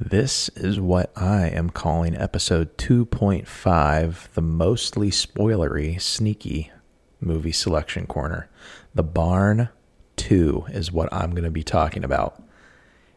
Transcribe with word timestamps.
This 0.00 0.48
is 0.50 0.78
what 0.78 1.10
I 1.16 1.48
am 1.48 1.70
calling 1.70 2.16
episode 2.16 2.78
2.5, 2.78 4.32
the 4.34 4.40
mostly 4.40 5.10
spoilery, 5.10 6.00
sneaky 6.00 6.70
movie 7.20 7.50
selection 7.50 8.06
corner. 8.06 8.48
The 8.94 9.02
Barn 9.02 9.70
2 10.14 10.66
is 10.68 10.92
what 10.92 11.12
I'm 11.12 11.32
going 11.32 11.42
to 11.42 11.50
be 11.50 11.64
talking 11.64 12.04
about. 12.04 12.40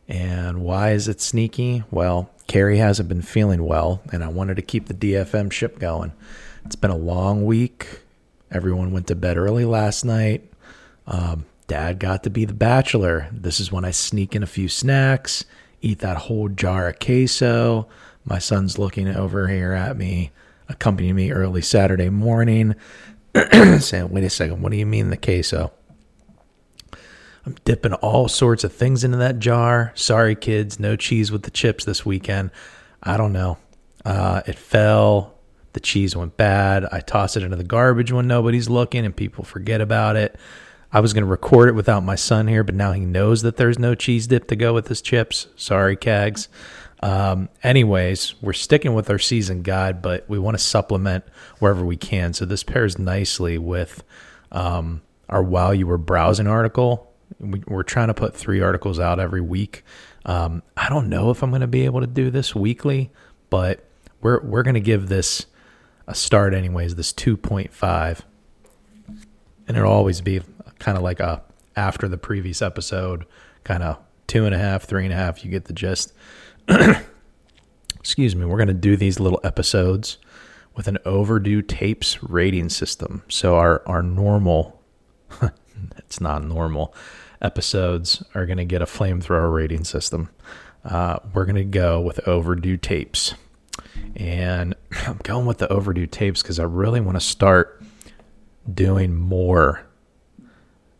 And 0.07 0.63
why 0.63 0.93
is 0.93 1.07
it 1.07 1.21
sneaky? 1.21 1.83
Well, 1.91 2.31
Carrie 2.47 2.79
hasn't 2.79 3.09
been 3.09 3.21
feeling 3.21 3.63
well, 3.63 4.01
and 4.11 4.23
I 4.23 4.29
wanted 4.29 4.55
to 4.55 4.63
keep 4.63 4.87
the 4.87 4.95
DFM 4.95 5.51
ship 5.51 5.77
going. 5.77 6.13
It's 6.65 6.75
been 6.75 6.89
a 6.89 6.97
long 6.97 7.45
week. 7.45 8.01
Everyone 8.49 8.91
went 8.91 9.05
to 9.05 9.15
bed 9.15 9.37
early 9.37 9.65
last 9.65 10.03
night. 10.03 10.51
Um, 11.05 11.45
Dad 11.67 11.99
got 11.99 12.23
to 12.23 12.31
be 12.31 12.45
the 12.45 12.55
bachelor. 12.55 13.29
This 13.31 13.59
is 13.59 13.71
when 13.71 13.85
I 13.85 13.91
sneak 13.91 14.35
in 14.35 14.41
a 14.41 14.47
few 14.47 14.67
snacks 14.67 15.45
eat 15.81 15.99
that 15.99 16.17
whole 16.17 16.49
jar 16.49 16.87
of 16.89 16.99
queso. 16.99 17.87
My 18.23 18.39
son's 18.39 18.77
looking 18.77 19.07
over 19.07 19.47
here 19.47 19.73
at 19.73 19.97
me, 19.97 20.31
accompanying 20.69 21.15
me 21.15 21.31
early 21.31 21.61
Saturday 21.61 22.09
morning, 22.09 22.75
saying, 23.79 24.09
Wait 24.09 24.23
a 24.23 24.29
second, 24.29 24.61
what 24.61 24.71
do 24.71 24.77
you 24.77 24.85
mean 24.85 25.09
the 25.09 25.17
queso? 25.17 25.71
I'm 27.45 27.55
dipping 27.65 27.93
all 27.93 28.27
sorts 28.27 28.63
of 28.63 28.71
things 28.71 29.03
into 29.03 29.17
that 29.17 29.39
jar. 29.39 29.91
Sorry, 29.95 30.35
kids, 30.35 30.79
no 30.79 30.95
cheese 30.95 31.31
with 31.31 31.43
the 31.43 31.51
chips 31.51 31.85
this 31.85 32.05
weekend. 32.05 32.51
I 33.01 33.17
don't 33.17 33.33
know. 33.33 33.57
Uh, 34.05 34.41
it 34.45 34.57
fell. 34.57 35.35
The 35.73 35.79
cheese 35.79 36.15
went 36.15 36.37
bad. 36.37 36.85
I 36.91 36.99
toss 36.99 37.35
it 37.37 37.43
into 37.43 37.55
the 37.55 37.63
garbage 37.63 38.11
when 38.11 38.27
nobody's 38.27 38.69
looking 38.69 39.05
and 39.05 39.15
people 39.15 39.43
forget 39.43 39.81
about 39.81 40.17
it. 40.17 40.37
I 40.93 40.99
was 40.99 41.13
going 41.13 41.23
to 41.23 41.29
record 41.29 41.69
it 41.69 41.75
without 41.75 42.03
my 42.03 42.15
son 42.15 42.47
here, 42.47 42.63
but 42.63 42.75
now 42.75 42.91
he 42.91 43.01
knows 43.01 43.43
that 43.43 43.57
there's 43.57 43.79
no 43.79 43.95
cheese 43.95 44.27
dip 44.27 44.47
to 44.47 44.55
go 44.55 44.73
with 44.73 44.87
his 44.89 45.01
chips. 45.01 45.47
Sorry, 45.55 45.95
Cags. 45.95 46.47
Um, 47.01 47.49
anyways, 47.63 48.35
we're 48.41 48.53
sticking 48.53 48.93
with 48.93 49.09
our 49.09 49.17
season 49.17 49.63
guide, 49.63 50.01
but 50.01 50.29
we 50.29 50.37
want 50.37 50.57
to 50.57 50.63
supplement 50.63 51.23
wherever 51.59 51.83
we 51.83 51.97
can. 51.97 52.33
So 52.33 52.45
this 52.45 52.63
pairs 52.63 52.99
nicely 52.99 53.57
with 53.57 54.03
um, 54.51 55.01
our 55.29 55.41
While 55.41 55.73
You 55.73 55.87
Were 55.87 55.97
Browsing 55.97 56.47
article. 56.47 57.11
We, 57.39 57.63
are 57.71 57.83
trying 57.83 58.09
to 58.09 58.13
put 58.13 58.35
three 58.35 58.61
articles 58.61 58.99
out 58.99 59.19
every 59.19 59.41
week. 59.41 59.83
Um, 60.25 60.61
I 60.77 60.89
don't 60.89 61.09
know 61.09 61.31
if 61.31 61.41
I'm 61.41 61.49
going 61.49 61.61
to 61.61 61.67
be 61.67 61.85
able 61.85 62.01
to 62.01 62.07
do 62.07 62.29
this 62.29 62.53
weekly, 62.53 63.09
but 63.49 63.83
we're 64.21 64.41
we're 64.41 64.63
going 64.63 64.75
to 64.75 64.81
give 64.81 65.07
this 65.07 65.47
a 66.05 66.13
start 66.13 66.53
anyways. 66.53 66.95
This 66.95 67.13
2.5, 67.13 68.21
and 69.67 69.77
it'll 69.77 69.91
always 69.91 70.21
be 70.21 70.41
kind 70.81 70.97
of 70.97 71.03
like 71.03 71.19
a 71.19 71.41
after 71.77 72.07
the 72.09 72.17
previous 72.17 72.61
episode, 72.61 73.25
kind 73.63 73.83
of 73.83 73.97
two 74.27 74.45
and 74.45 74.53
a 74.53 74.57
half, 74.57 74.83
three 74.83 75.05
and 75.05 75.13
a 75.13 75.15
half. 75.15 75.45
You 75.45 75.51
get 75.51 75.65
the 75.65 75.73
gist. 75.73 76.11
Excuse 77.99 78.35
me. 78.35 78.45
We're 78.45 78.57
going 78.57 78.67
to 78.67 78.73
do 78.73 78.97
these 78.97 79.19
little 79.19 79.39
episodes 79.43 80.17
with 80.75 80.87
an 80.87 80.97
overdue 81.05 81.61
tapes 81.61 82.21
rating 82.23 82.69
system. 82.69 83.23
So 83.29 83.55
our 83.55 83.83
our 83.85 84.01
normal, 84.01 84.81
it's 85.97 86.19
not 86.19 86.43
normal 86.43 86.93
episodes 87.41 88.23
are 88.35 88.45
going 88.45 88.57
to 88.57 88.65
get 88.65 88.81
a 88.81 88.85
flamethrower 88.85 89.53
rating 89.53 89.83
system. 89.83 90.29
Uh, 90.83 91.19
we're 91.33 91.45
going 91.45 91.55
to 91.55 91.63
go 91.63 92.01
with 92.01 92.27
overdue 92.27 92.77
tapes. 92.77 93.35
And 94.15 94.75
I'm 95.07 95.19
going 95.23 95.45
with 95.45 95.59
the 95.59 95.71
overdue 95.71 96.07
tapes 96.07 96.41
because 96.41 96.59
I 96.59 96.63
really 96.63 97.01
want 97.01 97.17
to 97.17 97.21
start 97.21 97.83
doing 98.71 99.15
more 99.15 99.85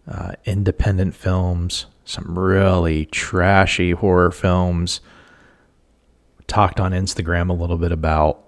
uh, 0.08 0.34
independent 0.46 1.16
films, 1.16 1.86
some 2.06 2.38
really 2.38 3.06
trashy 3.06 3.92
horror 3.92 4.32
films. 4.32 5.02
Talked 6.48 6.80
on 6.80 6.92
Instagram 6.92 7.50
a 7.50 7.54
little 7.54 7.78
bit 7.78 7.92
about 7.92 8.44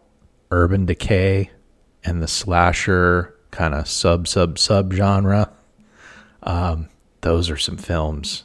Urban 0.52 0.86
Decay 0.86 1.52
and 2.04 2.22
the 2.22 2.28
slasher 2.28 3.34
kind 3.52 3.74
of 3.74 3.88
sub 3.88 4.28
sub 4.28 4.60
sub 4.60 4.94
genre. 4.94 5.52
Um, 6.42 6.90
those 7.22 7.50
are 7.50 7.58
some 7.58 7.78
films. 7.78 8.44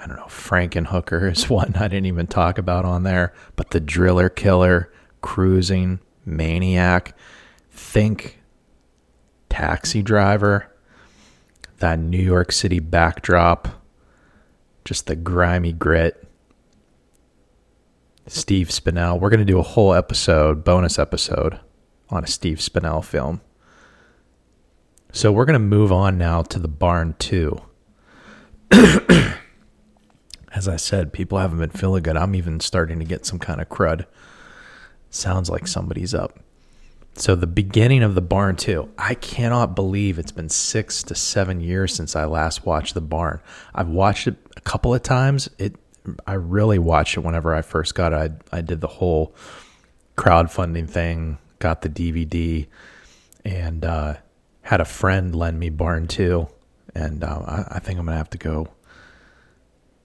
I 0.00 0.06
don't 0.06 0.16
know. 0.16 0.26
Frankenhooker 0.26 1.30
is 1.30 1.50
one 1.50 1.74
I 1.76 1.88
didn't 1.88 2.06
even 2.06 2.28
talk 2.28 2.58
about 2.58 2.84
on 2.84 3.02
there, 3.02 3.34
but 3.56 3.70
The 3.70 3.80
Driller 3.80 4.28
Killer, 4.28 4.92
Cruising, 5.20 5.98
Maniac, 6.24 7.16
Think, 7.72 8.38
Taxi 9.48 10.02
Driver 10.02 10.70
that 11.78 11.98
New 11.98 12.22
York 12.22 12.52
City 12.52 12.80
backdrop, 12.80 13.68
just 14.84 15.06
the 15.06 15.16
grimy 15.16 15.72
grit. 15.72 16.24
Steve 18.26 18.68
Spinell. 18.68 19.18
We're 19.18 19.30
going 19.30 19.40
to 19.40 19.46
do 19.46 19.58
a 19.58 19.62
whole 19.62 19.94
episode, 19.94 20.62
bonus 20.62 20.98
episode, 20.98 21.60
on 22.10 22.24
a 22.24 22.26
Steve 22.26 22.58
Spinell 22.58 23.02
film. 23.02 23.40
So 25.12 25.32
we're 25.32 25.46
going 25.46 25.54
to 25.54 25.58
move 25.58 25.90
on 25.90 26.18
now 26.18 26.42
to 26.42 26.58
the 26.58 26.68
Barn 26.68 27.14
2. 27.18 27.58
As 30.52 30.68
I 30.68 30.76
said, 30.76 31.12
people 31.12 31.38
haven't 31.38 31.58
been 31.58 31.70
feeling 31.70 32.02
good. 32.02 32.16
I'm 32.16 32.34
even 32.34 32.60
starting 32.60 32.98
to 32.98 33.04
get 33.04 33.24
some 33.24 33.38
kind 33.38 33.60
of 33.60 33.68
crud. 33.68 34.04
Sounds 35.08 35.48
like 35.48 35.66
somebody's 35.66 36.12
up. 36.12 36.38
So 37.18 37.34
the 37.34 37.48
beginning 37.48 38.04
of 38.04 38.14
the 38.14 38.22
barn 38.22 38.54
too. 38.54 38.88
I 38.96 39.14
cannot 39.14 39.74
believe 39.74 40.18
it's 40.18 40.30
been 40.30 40.48
six 40.48 41.02
to 41.04 41.16
seven 41.16 41.60
years 41.60 41.92
since 41.92 42.14
I 42.14 42.26
last 42.26 42.64
watched 42.64 42.94
the 42.94 43.00
barn. 43.00 43.40
I've 43.74 43.88
watched 43.88 44.28
it 44.28 44.36
a 44.56 44.60
couple 44.60 44.94
of 44.94 45.02
times. 45.02 45.50
It 45.58 45.74
I 46.26 46.34
really 46.34 46.78
watched 46.78 47.16
it 47.16 47.20
whenever 47.20 47.54
I 47.54 47.62
first 47.62 47.94
got 47.94 48.12
it. 48.12 48.32
I, 48.52 48.58
I 48.58 48.60
did 48.60 48.80
the 48.80 48.86
whole 48.86 49.34
crowdfunding 50.16 50.88
thing, 50.88 51.38
got 51.58 51.82
the 51.82 51.88
DVD, 51.88 52.66
and 53.44 53.84
uh, 53.84 54.14
had 54.62 54.80
a 54.80 54.84
friend 54.84 55.34
lend 55.34 55.58
me 55.58 55.70
Barn 55.70 56.06
Two, 56.06 56.48
and 56.94 57.24
uh, 57.24 57.42
I, 57.46 57.64
I, 57.76 57.78
think 57.80 57.98
I'm 57.98 58.06
gonna 58.06 58.16
have 58.16 58.30
to 58.30 58.38
go 58.38 58.68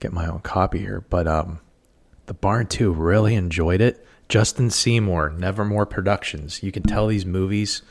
get 0.00 0.12
my 0.12 0.26
own 0.26 0.40
copy 0.40 0.80
here. 0.80 1.04
But 1.08 1.28
um, 1.28 1.60
the 2.26 2.34
Barn 2.34 2.66
Two 2.66 2.92
really 2.92 3.34
enjoyed 3.36 3.80
it. 3.80 4.04
Justin 4.28 4.70
Seymour, 4.70 5.30
Nevermore 5.30 5.86
Productions. 5.86 6.62
You 6.62 6.72
can 6.72 6.82
tell 6.82 7.06
these 7.06 7.26
movies 7.26 7.82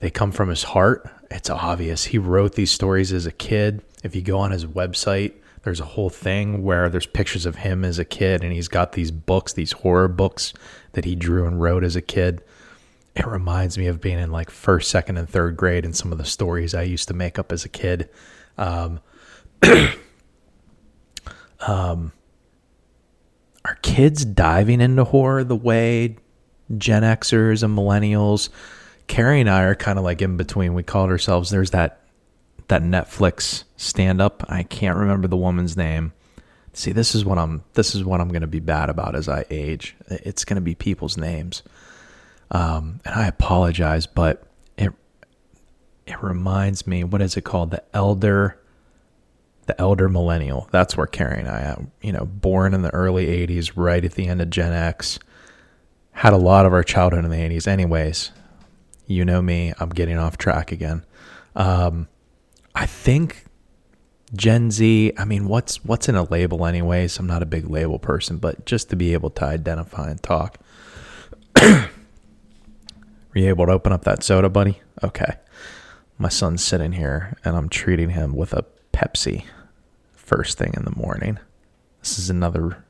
they 0.00 0.10
come 0.10 0.32
from 0.32 0.48
his 0.48 0.64
heart. 0.64 1.08
It's 1.30 1.50
obvious. 1.50 2.06
He 2.06 2.18
wrote 2.18 2.54
these 2.54 2.70
stories 2.70 3.12
as 3.12 3.26
a 3.26 3.32
kid. 3.32 3.82
If 4.02 4.16
you 4.16 4.22
go 4.22 4.38
on 4.38 4.50
his 4.50 4.66
website, 4.66 5.34
there's 5.62 5.80
a 5.80 5.84
whole 5.84 6.10
thing 6.10 6.62
where 6.62 6.88
there's 6.88 7.06
pictures 7.06 7.46
of 7.46 7.56
him 7.56 7.84
as 7.84 7.98
a 7.98 8.04
kid 8.04 8.42
and 8.42 8.52
he's 8.52 8.68
got 8.68 8.92
these 8.92 9.10
books, 9.10 9.52
these 9.52 9.72
horror 9.72 10.08
books 10.08 10.52
that 10.92 11.04
he 11.04 11.14
drew 11.14 11.46
and 11.46 11.62
wrote 11.62 11.84
as 11.84 11.94
a 11.96 12.02
kid. 12.02 12.42
It 13.14 13.26
reminds 13.26 13.78
me 13.78 13.86
of 13.86 14.00
being 14.00 14.18
in 14.18 14.32
like 14.32 14.50
first, 14.50 14.90
second, 14.90 15.18
and 15.18 15.28
third 15.28 15.56
grade 15.56 15.84
and 15.84 15.94
some 15.94 16.10
of 16.12 16.18
the 16.18 16.24
stories 16.24 16.74
I 16.74 16.82
used 16.82 17.08
to 17.08 17.14
make 17.14 17.38
up 17.38 17.52
as 17.52 17.64
a 17.64 17.68
kid. 17.68 18.08
Um, 18.58 19.00
um, 21.60 22.12
are 23.72 23.78
kids 23.80 24.24
diving 24.24 24.82
into 24.82 25.02
horror 25.02 25.44
the 25.44 25.56
way 25.56 26.16
Gen 26.76 27.02
Xers 27.02 27.62
and 27.62 27.76
millennials? 27.76 28.50
Carrie 29.06 29.40
and 29.40 29.48
I 29.48 29.62
are 29.62 29.74
kind 29.74 29.98
of 29.98 30.04
like 30.04 30.20
in 30.20 30.36
between. 30.36 30.74
We 30.74 30.82
called 30.82 31.08
ourselves. 31.08 31.48
There's 31.48 31.70
that 31.70 32.00
that 32.68 32.82
Netflix 32.82 33.64
stand 33.76 34.20
up. 34.20 34.44
I 34.48 34.62
can't 34.62 34.96
remember 34.96 35.26
the 35.26 35.38
woman's 35.38 35.76
name. 35.76 36.12
See, 36.74 36.92
this 36.92 37.14
is 37.14 37.24
what 37.24 37.38
I'm. 37.38 37.64
This 37.72 37.94
is 37.94 38.04
what 38.04 38.20
I'm 38.20 38.28
going 38.28 38.42
to 38.42 38.46
be 38.46 38.60
bad 38.60 38.90
about 38.90 39.14
as 39.14 39.26
I 39.26 39.46
age. 39.48 39.96
It's 40.08 40.44
going 40.44 40.56
to 40.56 40.62
be 40.62 40.74
people's 40.74 41.16
names, 41.16 41.62
um, 42.50 43.00
and 43.06 43.14
I 43.14 43.26
apologize, 43.26 44.06
but 44.06 44.46
it 44.76 44.92
it 46.06 46.22
reminds 46.22 46.86
me. 46.86 47.04
What 47.04 47.22
is 47.22 47.38
it 47.38 47.44
called? 47.44 47.70
The 47.70 47.82
elder 47.94 48.58
the 49.66 49.80
elder 49.80 50.08
millennial. 50.08 50.68
That's 50.72 50.96
where 50.96 51.06
Carrie 51.06 51.40
and 51.40 51.48
I 51.48 51.60
am. 51.60 51.92
You 52.00 52.12
know, 52.12 52.24
born 52.24 52.74
in 52.74 52.82
the 52.82 52.92
early 52.92 53.26
80s, 53.26 53.72
right 53.76 54.04
at 54.04 54.12
the 54.12 54.26
end 54.26 54.42
of 54.42 54.50
Gen 54.50 54.72
X. 54.72 55.18
Had 56.12 56.32
a 56.32 56.38
lot 56.38 56.66
of 56.66 56.72
our 56.72 56.82
childhood 56.82 57.24
in 57.24 57.30
the 57.30 57.36
80s. 57.36 57.66
Anyways, 57.66 58.32
you 59.06 59.24
know 59.24 59.40
me, 59.40 59.72
I'm 59.78 59.90
getting 59.90 60.18
off 60.18 60.36
track 60.36 60.72
again. 60.72 61.04
Um, 61.54 62.08
I 62.74 62.86
think 62.86 63.44
Gen 64.34 64.70
Z, 64.70 65.12
I 65.18 65.24
mean, 65.24 65.46
what's 65.46 65.84
what's 65.84 66.08
in 66.08 66.16
a 66.16 66.24
label 66.24 66.66
anyways? 66.66 67.18
I'm 67.18 67.26
not 67.26 67.42
a 67.42 67.46
big 67.46 67.68
label 67.68 67.98
person, 67.98 68.38
but 68.38 68.64
just 68.64 68.90
to 68.90 68.96
be 68.96 69.12
able 69.12 69.30
to 69.30 69.44
identify 69.44 70.10
and 70.10 70.22
talk. 70.22 70.58
Were 71.60 71.88
you 73.34 73.48
able 73.48 73.66
to 73.66 73.72
open 73.72 73.92
up 73.92 74.04
that 74.04 74.22
soda, 74.22 74.48
buddy? 74.48 74.80
Okay. 75.02 75.36
My 76.18 76.28
son's 76.28 76.64
sitting 76.64 76.92
here 76.92 77.36
and 77.44 77.56
I'm 77.56 77.68
treating 77.68 78.10
him 78.10 78.34
with 78.34 78.52
a 78.52 78.64
Pepsi 78.92 79.44
first 80.32 80.58
thing 80.58 80.72
in 80.76 80.84
the 80.84 80.96
morning. 80.96 81.38
This 82.00 82.18
is 82.18 82.30
another 82.30 82.84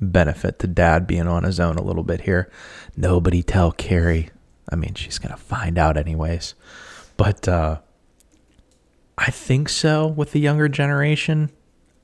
benefit 0.00 0.58
to 0.60 0.66
dad 0.66 1.06
being 1.06 1.26
on 1.26 1.44
his 1.44 1.60
own 1.60 1.76
a 1.76 1.82
little 1.82 2.02
bit 2.02 2.22
here. 2.22 2.50
Nobody 2.96 3.42
tell 3.42 3.72
Carrie. 3.72 4.30
I 4.70 4.76
mean, 4.76 4.94
she's 4.94 5.18
going 5.18 5.32
to 5.32 5.40
find 5.40 5.78
out 5.78 5.96
anyways. 5.96 6.54
But 7.16 7.48
uh, 7.48 7.80
I 9.16 9.30
think 9.30 9.68
so 9.68 10.06
with 10.06 10.32
the 10.32 10.40
younger 10.40 10.68
generation. 10.68 11.50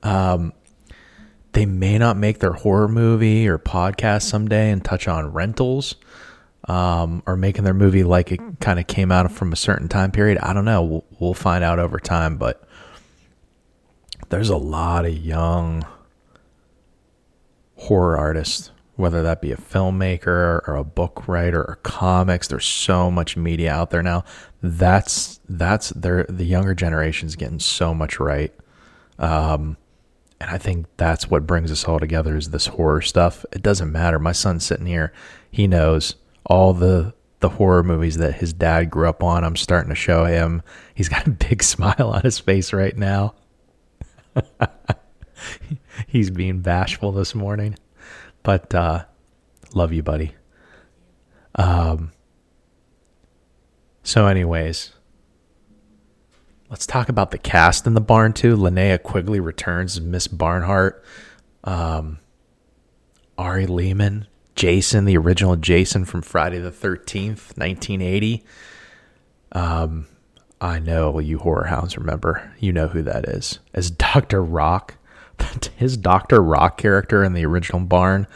Um, 0.03 0.53
they 1.53 1.67
may 1.67 1.99
not 1.99 2.17
make 2.17 2.39
their 2.41 2.53
horror 2.53 2.89
movie 2.89 3.49
or 3.49 3.59
podcast 3.59 4.23
someday 4.23 4.71
and 4.71 4.85
touch 4.85 5.09
on 5.09 5.33
rentals 5.33 5.95
um, 6.69 7.23
or 7.27 7.37
making 7.37 7.65
their 7.65 7.75
movie 7.75 8.05
like 8.05 8.33
it 8.33 8.41
kind 8.61 8.79
of 8.79 8.87
came 8.87 9.13
out 9.13 9.31
from 9.31 9.53
a 9.53 9.57
certain 9.57 9.89
time 9.89 10.11
period. 10.11 10.39
I 10.39 10.53
don't 10.53 10.65
know. 10.65 10.83
We'll, 10.83 11.05
we'll 11.19 11.35
find 11.35 11.63
out 11.63 11.79
over 11.79 11.99
time, 11.99 12.37
but 12.37 12.67
there's 14.35 14.51
a 14.51 14.57
lot 14.57 15.07
of 15.07 15.17
young 15.17 15.87
horror 17.77 18.19
artists, 18.19 18.73
whether 18.97 19.23
that 19.23 19.41
be 19.41 19.53
a 19.53 19.57
filmmaker 19.57 20.61
or 20.67 20.75
a 20.75 20.83
book 20.83 21.29
writer 21.29 21.63
or 21.63 21.79
comics. 21.85 22.49
There's 22.49 22.65
so 22.65 23.13
much 23.13 23.37
media 23.37 23.73
out 23.73 23.91
there 23.91 24.03
now. 24.03 24.25
That's 24.61 25.39
that's 25.49 25.91
the 25.91 26.27
younger 26.45 26.75
generation's 26.75 27.37
getting 27.37 27.61
so 27.61 27.95
much 27.95 28.19
right. 28.19 28.53
Um, 29.21 29.77
and 30.41 30.51
I 30.51 30.59
think 30.59 30.87
that's 30.97 31.31
what 31.31 31.47
brings 31.47 31.71
us 31.71 31.85
all 31.85 32.01
together 32.01 32.37
is 32.37 32.51
this 32.51 32.67
horror 32.67 33.03
stuff. 33.03 33.47
It 33.53 33.63
doesn't 33.63 33.93
matter. 33.93 34.19
My 34.19 34.33
son's 34.33 34.67
sitting 34.67 34.87
here. 34.87 35.13
He 35.49 35.69
knows 35.69 36.17
all 36.45 36.75
the 36.75 37.15
the 37.39 37.51
horror 37.51 37.85
movies 37.85 38.17
that 38.17 38.35
his 38.35 38.53
dad 38.53 38.91
grew 38.91 39.09
up 39.09 39.23
on. 39.23 39.45
I'm 39.45 39.55
starting 39.55 39.91
to 39.91 39.95
show 39.95 40.25
him. 40.25 40.65
He's 40.93 41.09
got 41.09 41.29
a 41.29 41.31
big 41.31 41.63
smile 41.73 42.11
on 42.13 42.23
his 42.23 42.41
face 42.41 42.73
right 42.73 42.97
now. 42.97 43.35
He's 46.07 46.31
being 46.31 46.61
bashful 46.61 47.13
this 47.13 47.35
morning. 47.35 47.77
But 48.43 48.75
uh 48.75 49.05
love 49.75 49.93
you, 49.93 50.03
buddy. 50.03 50.35
Um 51.55 52.13
so 54.03 54.27
anyways, 54.27 54.93
let's 56.69 56.87
talk 56.87 57.09
about 57.09 57.31
the 57.31 57.39
cast 57.39 57.87
in 57.87 57.95
the 57.95 58.01
barn 58.01 58.33
too. 58.33 58.57
Linnea 58.57 59.03
Quigley 59.03 59.41
returns 59.41 59.97
as 59.97 60.03
Miss 60.03 60.29
Barnhart. 60.29 61.05
Um 61.63 62.19
Ari 63.37 63.67
Lehman, 63.67 64.27
Jason, 64.55 65.05
the 65.05 65.17
original 65.17 65.57
Jason 65.57 66.05
from 66.05 66.23
Friday 66.23 66.59
the 66.59 66.71
13th, 66.71 67.57
1980. 67.57 68.45
Um, 69.53 70.07
I 70.61 70.79
know 70.79 71.19
you 71.19 71.39
horror 71.39 71.67
hounds 71.67 71.97
remember. 71.97 72.53
You 72.59 72.73
know 72.73 72.89
who 72.89 73.03
that 73.03 73.29
is. 73.29 73.59
As 73.75 73.91
Dr. 73.91 74.43
Rock. 74.43 74.97
His 75.77 75.97
Dr. 75.97 76.43
Rock 76.43 76.79
character 76.79 77.25
in 77.25 77.33
the 77.33 77.45
original 77.45 77.81
Barn 77.81 78.27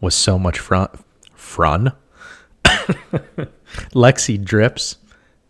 was 0.00 0.14
so 0.14 0.38
much 0.38 0.58
fun. 0.58 0.88
Frun. 1.34 1.92
Lexi 2.64 4.42
Dripps. 4.42 4.96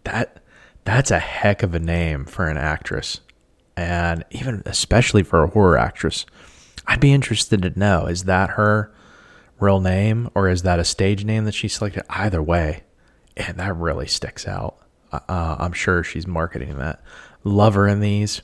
That 0.05 0.43
that's 0.84 1.11
a 1.11 1.19
heck 1.19 1.62
of 1.62 1.75
a 1.75 1.81
name 1.81 2.25
for 2.25 2.49
an 2.49 2.56
actress. 2.56 3.20
And 3.76 4.25
even 4.31 4.62
especially 4.67 5.22
for 5.22 5.44
a 5.44 5.49
horror 5.49 5.79
actress. 5.79 6.26
I'd 6.87 7.00
be 7.00 7.12
interested 7.12 7.62
to 7.62 7.79
know 7.79 8.06
is 8.06 8.25
that 8.25 8.50
her 8.50 8.93
real 9.58 9.81
name 9.81 10.31
or 10.34 10.49
is 10.49 10.62
that 10.62 10.79
a 10.79 10.84
stage 10.84 11.25
name 11.25 11.44
that 11.44 11.55
she 11.55 11.69
selected? 11.69 12.05
Either 12.08 12.43
way, 12.43 12.84
and 13.37 13.58
that 13.58 13.76
really 13.76 14.06
sticks 14.06 14.46
out. 14.46 14.76
Uh, 15.12 15.20
uh, 15.29 15.56
I'm 15.58 15.73
sure 15.73 16.03
she's 16.03 16.26
marketing 16.26 16.79
that. 16.79 17.03
Love 17.44 17.75
her 17.75 17.87
in 17.87 18.00
these. 18.00 18.43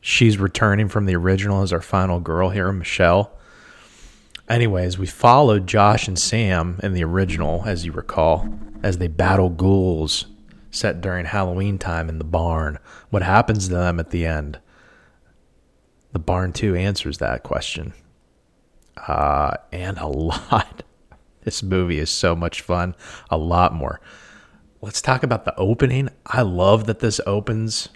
She's 0.00 0.38
returning 0.38 0.88
from 0.88 1.06
the 1.06 1.16
original 1.16 1.62
as 1.62 1.72
our 1.72 1.80
final 1.80 2.20
girl 2.20 2.50
here, 2.50 2.70
Michelle. 2.72 3.32
Anyways, 4.48 4.98
we 4.98 5.06
followed 5.06 5.66
Josh 5.66 6.06
and 6.06 6.18
Sam 6.18 6.78
in 6.82 6.92
the 6.92 7.04
original, 7.04 7.62
as 7.64 7.86
you 7.86 7.92
recall, 7.92 8.46
as 8.82 8.98
they 8.98 9.08
battle 9.08 9.48
ghouls 9.48 10.26
set 10.70 11.00
during 11.00 11.24
Halloween 11.24 11.78
time 11.78 12.10
in 12.10 12.18
the 12.18 12.24
barn. 12.24 12.78
What 13.08 13.22
happens 13.22 13.68
to 13.68 13.74
them 13.74 13.98
at 13.98 14.10
the 14.10 14.26
end? 14.26 14.58
The 16.12 16.18
barn 16.18 16.52
too 16.52 16.74
answers 16.74 17.18
that 17.18 17.42
question 17.42 17.94
uh, 18.96 19.54
and 19.72 19.98
a 19.98 20.06
lot. 20.08 20.82
This 21.42 21.62
movie 21.62 21.98
is 21.98 22.10
so 22.10 22.34
much 22.34 22.60
fun. 22.60 22.94
A 23.30 23.36
lot 23.36 23.74
more. 23.74 24.00
Let's 24.84 25.00
talk 25.00 25.22
about 25.22 25.46
the 25.46 25.56
opening. 25.56 26.10
I 26.26 26.42
love 26.42 26.84
that 26.88 26.98
this 26.98 27.18
opens 27.26 27.88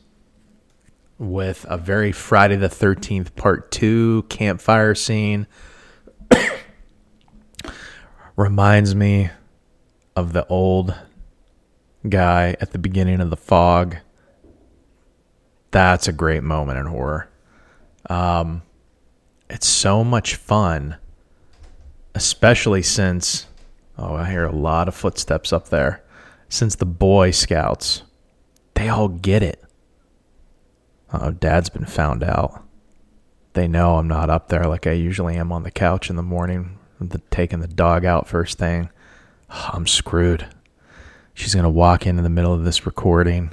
with 1.19 1.67
a 1.69 1.76
very 1.76 2.12
Friday 2.12 2.56
the 2.56 2.70
13th 2.70 3.37
part 3.37 3.70
two 3.70 4.25
campfire 4.31 4.94
scene. 4.94 5.46
Reminds 8.37 8.94
me 8.94 9.29
of 10.17 10.32
the 10.32 10.46
old 10.46 10.94
guy 12.08 12.56
at 12.58 12.73
the 12.73 12.79
beginning 12.79 13.20
of 13.20 13.29
The 13.29 13.37
Fog. 13.37 13.99
That's 15.70 16.08
a 16.08 16.12
great 16.14 16.43
moment 16.43 16.79
in 16.79 16.87
horror. 16.87 17.29
Um, 18.08 18.62
it's 19.50 19.69
so 19.69 20.02
much 20.02 20.37
fun, 20.37 20.96
especially 22.14 22.81
since 22.81 23.46
oh, 23.99 24.14
I 24.14 24.31
hear 24.31 24.44
a 24.44 24.56
lot 24.56 24.88
of 24.88 24.94
footsteps 24.94 25.52
up 25.52 25.69
there. 25.69 26.02
Since 26.48 26.76
the 26.76 26.86
Boy 26.86 27.30
Scouts, 27.30 28.02
they 28.74 28.88
all 28.88 29.08
get 29.08 29.42
it. 29.42 29.62
Oh, 31.12 31.30
Dad's 31.30 31.68
been 31.68 31.84
found 31.86 32.22
out. 32.22 32.62
They 33.54 33.66
know 33.66 33.96
I'm 33.96 34.08
not 34.08 34.30
up 34.30 34.48
there 34.48 34.64
like 34.64 34.86
I 34.86 34.92
usually 34.92 35.36
am 35.36 35.52
on 35.52 35.62
the 35.62 35.70
couch 35.70 36.10
in 36.10 36.16
the 36.16 36.22
morning, 36.22 36.78
the, 37.00 37.18
taking 37.30 37.60
the 37.60 37.68
dog 37.68 38.04
out 38.04 38.28
first 38.28 38.58
thing. 38.58 38.90
Oh, 39.50 39.70
I'm 39.74 39.86
screwed. 39.86 40.46
She's 41.34 41.54
gonna 41.54 41.70
walk 41.70 42.06
in 42.06 42.18
in 42.18 42.24
the 42.24 42.30
middle 42.30 42.52
of 42.52 42.64
this 42.64 42.84
recording. 42.86 43.52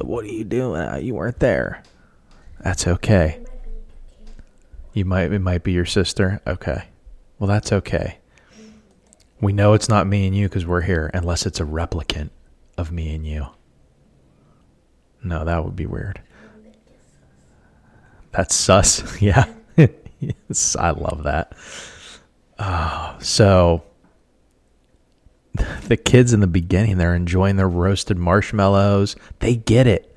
What 0.00 0.24
are 0.24 0.28
you 0.28 0.44
doing? 0.44 0.80
Uh, 0.80 1.00
you 1.02 1.14
weren't 1.14 1.40
there. 1.40 1.82
That's 2.60 2.86
okay. 2.86 3.44
You 4.92 5.04
might 5.04 5.32
it 5.32 5.40
might 5.40 5.64
be 5.64 5.72
your 5.72 5.86
sister. 5.86 6.40
Okay. 6.46 6.84
Well, 7.38 7.48
that's 7.48 7.72
okay. 7.72 8.18
We 9.42 9.52
know 9.52 9.74
it's 9.74 9.88
not 9.90 10.06
me 10.06 10.26
and 10.26 10.34
you 10.34 10.48
because 10.48 10.64
we're 10.64 10.80
here, 10.80 11.10
unless 11.12 11.44
it's 11.44 11.60
a 11.60 11.64
replicant 11.64 12.30
of 12.78 12.90
me 12.90 13.14
and 13.14 13.26
you. 13.26 13.48
No, 15.22 15.44
that 15.44 15.64
would 15.64 15.76
be 15.76 15.86
weird. 15.86 16.20
That's 18.30 18.54
sus. 18.54 19.02
Yeah. 19.20 19.44
yes, 20.20 20.76
I 20.76 20.90
love 20.90 21.24
that. 21.24 21.52
Uh, 22.58 23.18
so 23.18 23.82
the 25.88 25.96
kids 25.96 26.32
in 26.32 26.40
the 26.40 26.46
beginning, 26.46 26.96
they're 26.96 27.14
enjoying 27.14 27.56
their 27.56 27.68
roasted 27.68 28.16
marshmallows. 28.16 29.16
They 29.40 29.56
get 29.56 29.86
it 29.86 30.12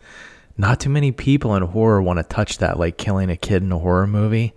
not 0.57 0.79
too 0.79 0.89
many 0.89 1.11
people 1.11 1.55
in 1.55 1.63
horror 1.63 2.01
want 2.01 2.17
to 2.17 2.23
touch 2.23 2.59
that, 2.59 2.79
like 2.79 2.97
killing 2.97 3.29
a 3.29 3.35
kid 3.35 3.61
in 3.61 3.71
a 3.71 3.79
horror 3.79 4.07
movie. 4.07 4.53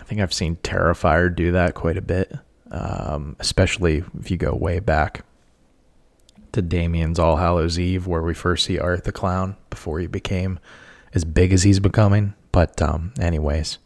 I 0.00 0.04
think 0.04 0.20
I've 0.20 0.34
seen 0.34 0.56
Terrifier 0.56 1.34
do 1.34 1.52
that 1.52 1.74
quite 1.74 1.96
a 1.96 2.02
bit, 2.02 2.32
um, 2.70 3.36
especially 3.38 4.04
if 4.18 4.30
you 4.30 4.36
go 4.36 4.54
way 4.54 4.80
back 4.80 5.24
to 6.52 6.62
Damien's 6.62 7.18
All 7.18 7.36
Hallows 7.36 7.78
Eve, 7.78 8.06
where 8.06 8.22
we 8.22 8.34
first 8.34 8.66
see 8.66 8.78
Art 8.78 9.04
the 9.04 9.12
Clown 9.12 9.56
before 9.70 10.00
he 10.00 10.06
became 10.06 10.58
as 11.12 11.24
big 11.24 11.52
as 11.52 11.62
he's 11.62 11.80
becoming. 11.80 12.34
But, 12.52 12.80
um, 12.80 13.12
anyways, 13.20 13.78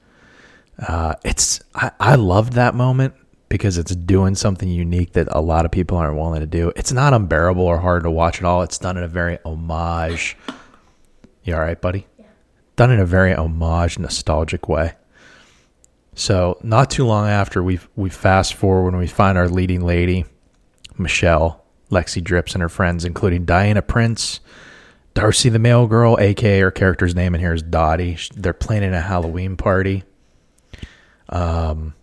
uh, 0.87 1.14
it's 1.25 1.61
I, 1.75 1.90
I 1.99 2.14
loved 2.16 2.52
that 2.54 2.75
moment 2.75 3.14
because 3.49 3.78
it's 3.78 3.97
doing 3.97 4.35
something 4.35 4.68
unique 4.68 5.12
that 5.14 5.26
a 5.30 5.40
lot 5.40 5.64
of 5.64 5.70
people 5.70 5.97
aren't 5.97 6.18
willing 6.18 6.40
to 6.40 6.47
do. 6.47 6.70
It's 6.76 6.92
not 6.92 7.14
unbearable 7.14 7.64
or 7.64 7.78
hard 7.78 8.02
to 8.02 8.11
watch 8.11 8.38
at 8.38 8.44
all. 8.44 8.62
It's 8.62 8.78
done 8.78 8.99
in 8.99 9.02
a 9.02 9.08
very 9.08 9.38
homage 9.44 10.37
you 11.49 11.54
all 11.54 11.61
right, 11.61 11.80
buddy? 11.80 12.06
Yeah. 12.18 12.26
Done 12.76 12.90
in 12.90 13.00
a 13.00 13.06
very 13.06 13.32
homage, 13.35 13.99
nostalgic 13.99 14.68
way. 14.68 14.92
So 16.18 16.58
not 16.64 16.90
too 16.90 17.06
long 17.06 17.28
after 17.28 17.62
we 17.62 17.78
we 17.94 18.10
fast 18.10 18.54
forward 18.54 18.90
when 18.90 19.00
we 19.00 19.06
find 19.06 19.38
our 19.38 19.48
leading 19.48 19.82
lady, 19.84 20.25
Michelle, 20.98 21.64
Lexi 21.92 22.22
Dripps, 22.22 22.54
and 22.54 22.62
her 22.62 22.68
friends, 22.68 23.04
including 23.04 23.44
Diana 23.44 23.82
Prince, 23.82 24.40
Darcy 25.14 25.48
the 25.48 25.60
Mail 25.60 25.87
Girl, 25.87 26.18
aka 26.18 26.58
her 26.58 26.72
character's 26.72 27.14
name 27.14 27.37
in 27.37 27.40
here 27.40 27.54
is 27.54 27.62
Dottie. 27.62 28.18
They're 28.34 28.52
planning 28.52 28.94
a 28.94 29.00
Halloween 29.00 29.56
party. 29.56 30.02
Um, 31.28 31.94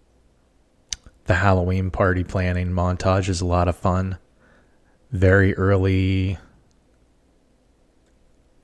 the 1.26 1.36
Halloween 1.36 1.92
party 1.92 2.24
planning 2.24 2.70
montage 2.70 3.28
is 3.28 3.42
a 3.42 3.46
lot 3.46 3.68
of 3.68 3.76
fun. 3.76 4.18
Very 5.12 5.54
early 5.58 6.38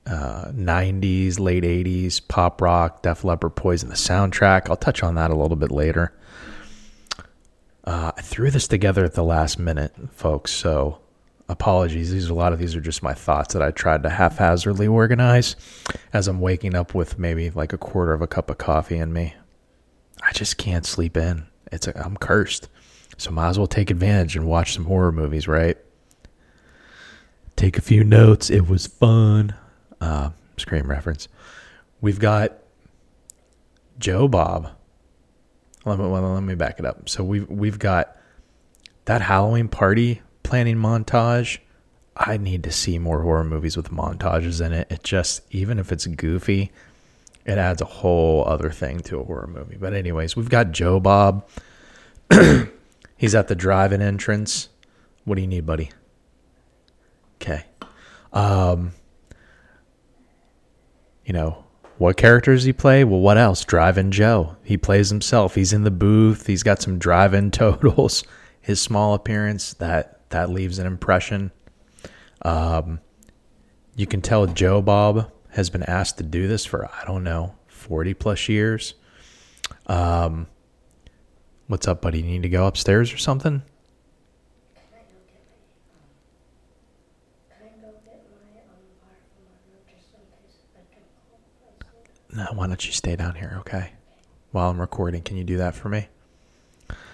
uh, 0.06 0.46
90s, 0.52 1.38
late 1.38 1.64
80s 1.64 2.26
pop 2.26 2.60
rock, 2.60 3.02
Def 3.02 3.24
Leppard, 3.24 3.54
Poison, 3.54 3.88
the 3.88 3.94
soundtrack. 3.94 4.68
I'll 4.68 4.76
touch 4.76 5.02
on 5.02 5.14
that 5.14 5.30
a 5.30 5.36
little 5.36 5.56
bit 5.56 5.70
later. 5.70 6.12
Uh, 7.84 8.12
I 8.16 8.20
threw 8.20 8.50
this 8.50 8.68
together 8.68 9.04
at 9.04 9.14
the 9.14 9.24
last 9.24 9.58
minute, 9.58 9.92
folks. 10.12 10.52
So 10.52 10.98
apologies. 11.48 12.12
These 12.12 12.28
a 12.28 12.34
lot 12.34 12.52
of 12.52 12.58
these 12.58 12.74
are 12.74 12.80
just 12.80 13.02
my 13.02 13.14
thoughts 13.14 13.54
that 13.54 13.62
I 13.62 13.70
tried 13.70 14.02
to 14.04 14.10
haphazardly 14.10 14.86
organize 14.86 15.56
as 16.12 16.28
I'm 16.28 16.40
waking 16.40 16.74
up 16.74 16.94
with 16.94 17.18
maybe 17.18 17.50
like 17.50 17.72
a 17.72 17.78
quarter 17.78 18.12
of 18.12 18.22
a 18.22 18.26
cup 18.26 18.50
of 18.50 18.58
coffee 18.58 18.98
in 18.98 19.12
me. 19.12 19.34
I 20.22 20.32
just 20.32 20.58
can't 20.58 20.86
sleep 20.86 21.16
in. 21.16 21.46
It's 21.70 21.88
a, 21.88 22.04
I'm 22.04 22.16
cursed. 22.16 22.68
So 23.18 23.30
might 23.30 23.50
as 23.50 23.58
well 23.58 23.66
take 23.66 23.90
advantage 23.90 24.36
and 24.36 24.46
watch 24.46 24.74
some 24.74 24.84
horror 24.84 25.12
movies, 25.12 25.46
right? 25.46 25.76
Take 27.56 27.78
a 27.78 27.82
few 27.82 28.02
notes. 28.04 28.50
It 28.50 28.68
was 28.68 28.86
fun 28.86 29.54
uh, 30.02 30.30
Scream 30.58 30.88
reference. 30.88 31.28
We've 32.00 32.18
got 32.18 32.58
Joe 33.98 34.28
Bob 34.28 34.70
let 35.84 35.98
me, 35.98 36.06
well, 36.06 36.22
let 36.22 36.42
me 36.42 36.54
back 36.54 36.78
it 36.78 36.86
up. 36.86 37.08
So 37.08 37.24
we've 37.24 37.48
we've 37.48 37.78
got 37.78 38.16
that 39.06 39.22
Halloween 39.22 39.68
party 39.68 40.22
planning 40.42 40.76
montage. 40.76 41.58
I 42.16 42.36
need 42.36 42.62
to 42.64 42.70
see 42.70 42.98
more 42.98 43.22
horror 43.22 43.44
movies 43.44 43.76
with 43.76 43.90
montages 43.90 44.64
in 44.64 44.72
it. 44.72 44.90
It 44.90 45.02
just 45.02 45.42
even 45.50 45.78
if 45.78 45.90
it's 45.90 46.06
goofy, 46.06 46.70
it 47.44 47.58
adds 47.58 47.82
a 47.82 47.86
whole 47.86 48.46
other 48.46 48.70
thing 48.70 49.00
to 49.00 49.18
a 49.18 49.24
horror 49.24 49.48
movie. 49.48 49.76
But 49.76 49.92
anyways, 49.92 50.36
we've 50.36 50.50
got 50.50 50.70
Joe 50.70 51.00
Bob. 51.00 51.48
He's 53.16 53.34
at 53.34 53.48
the 53.48 53.54
drive-in 53.54 54.02
entrance. 54.02 54.68
What 55.24 55.36
do 55.36 55.40
you 55.40 55.48
need, 55.48 55.66
buddy? 55.66 55.90
Okay. 57.40 57.64
Um 58.32 58.92
you 61.24 61.32
know, 61.32 61.64
what 61.98 62.16
characters 62.16 62.64
he 62.64 62.72
play? 62.72 63.04
Well, 63.04 63.20
what 63.20 63.38
else? 63.38 63.64
Drive-in 63.64 64.10
Joe. 64.10 64.56
He 64.62 64.76
plays 64.76 65.10
himself. 65.10 65.54
He's 65.54 65.72
in 65.72 65.84
the 65.84 65.90
booth. 65.90 66.46
He's 66.46 66.62
got 66.62 66.82
some 66.82 66.98
drive-in 66.98 67.50
totals. 67.52 68.24
His 68.60 68.80
small 68.80 69.14
appearance 69.14 69.74
that 69.74 70.28
that 70.30 70.50
leaves 70.50 70.78
an 70.78 70.86
impression. 70.86 71.52
Um, 72.42 73.00
you 73.96 74.06
can 74.06 74.22
tell 74.22 74.46
Joe 74.46 74.80
Bob 74.80 75.30
has 75.50 75.68
been 75.68 75.82
asked 75.82 76.16
to 76.18 76.24
do 76.24 76.48
this 76.48 76.64
for 76.64 76.86
I 76.86 77.04
don't 77.04 77.24
know 77.24 77.54
forty 77.68 78.14
plus 78.14 78.48
years. 78.48 78.94
Um, 79.86 80.46
what's 81.66 81.86
up, 81.88 82.02
buddy? 82.02 82.18
You 82.18 82.24
need 82.24 82.42
to 82.42 82.48
go 82.48 82.66
upstairs 82.66 83.12
or 83.12 83.18
something? 83.18 83.62
No, 92.32 92.46
why 92.54 92.66
don't 92.66 92.84
you 92.86 92.92
stay 92.92 93.14
down 93.14 93.34
here, 93.34 93.56
okay? 93.60 93.92
While 94.52 94.70
I'm 94.70 94.80
recording, 94.80 95.22
can 95.22 95.36
you 95.36 95.44
do 95.44 95.58
that 95.58 95.74
for 95.74 95.88
me? 95.88 96.08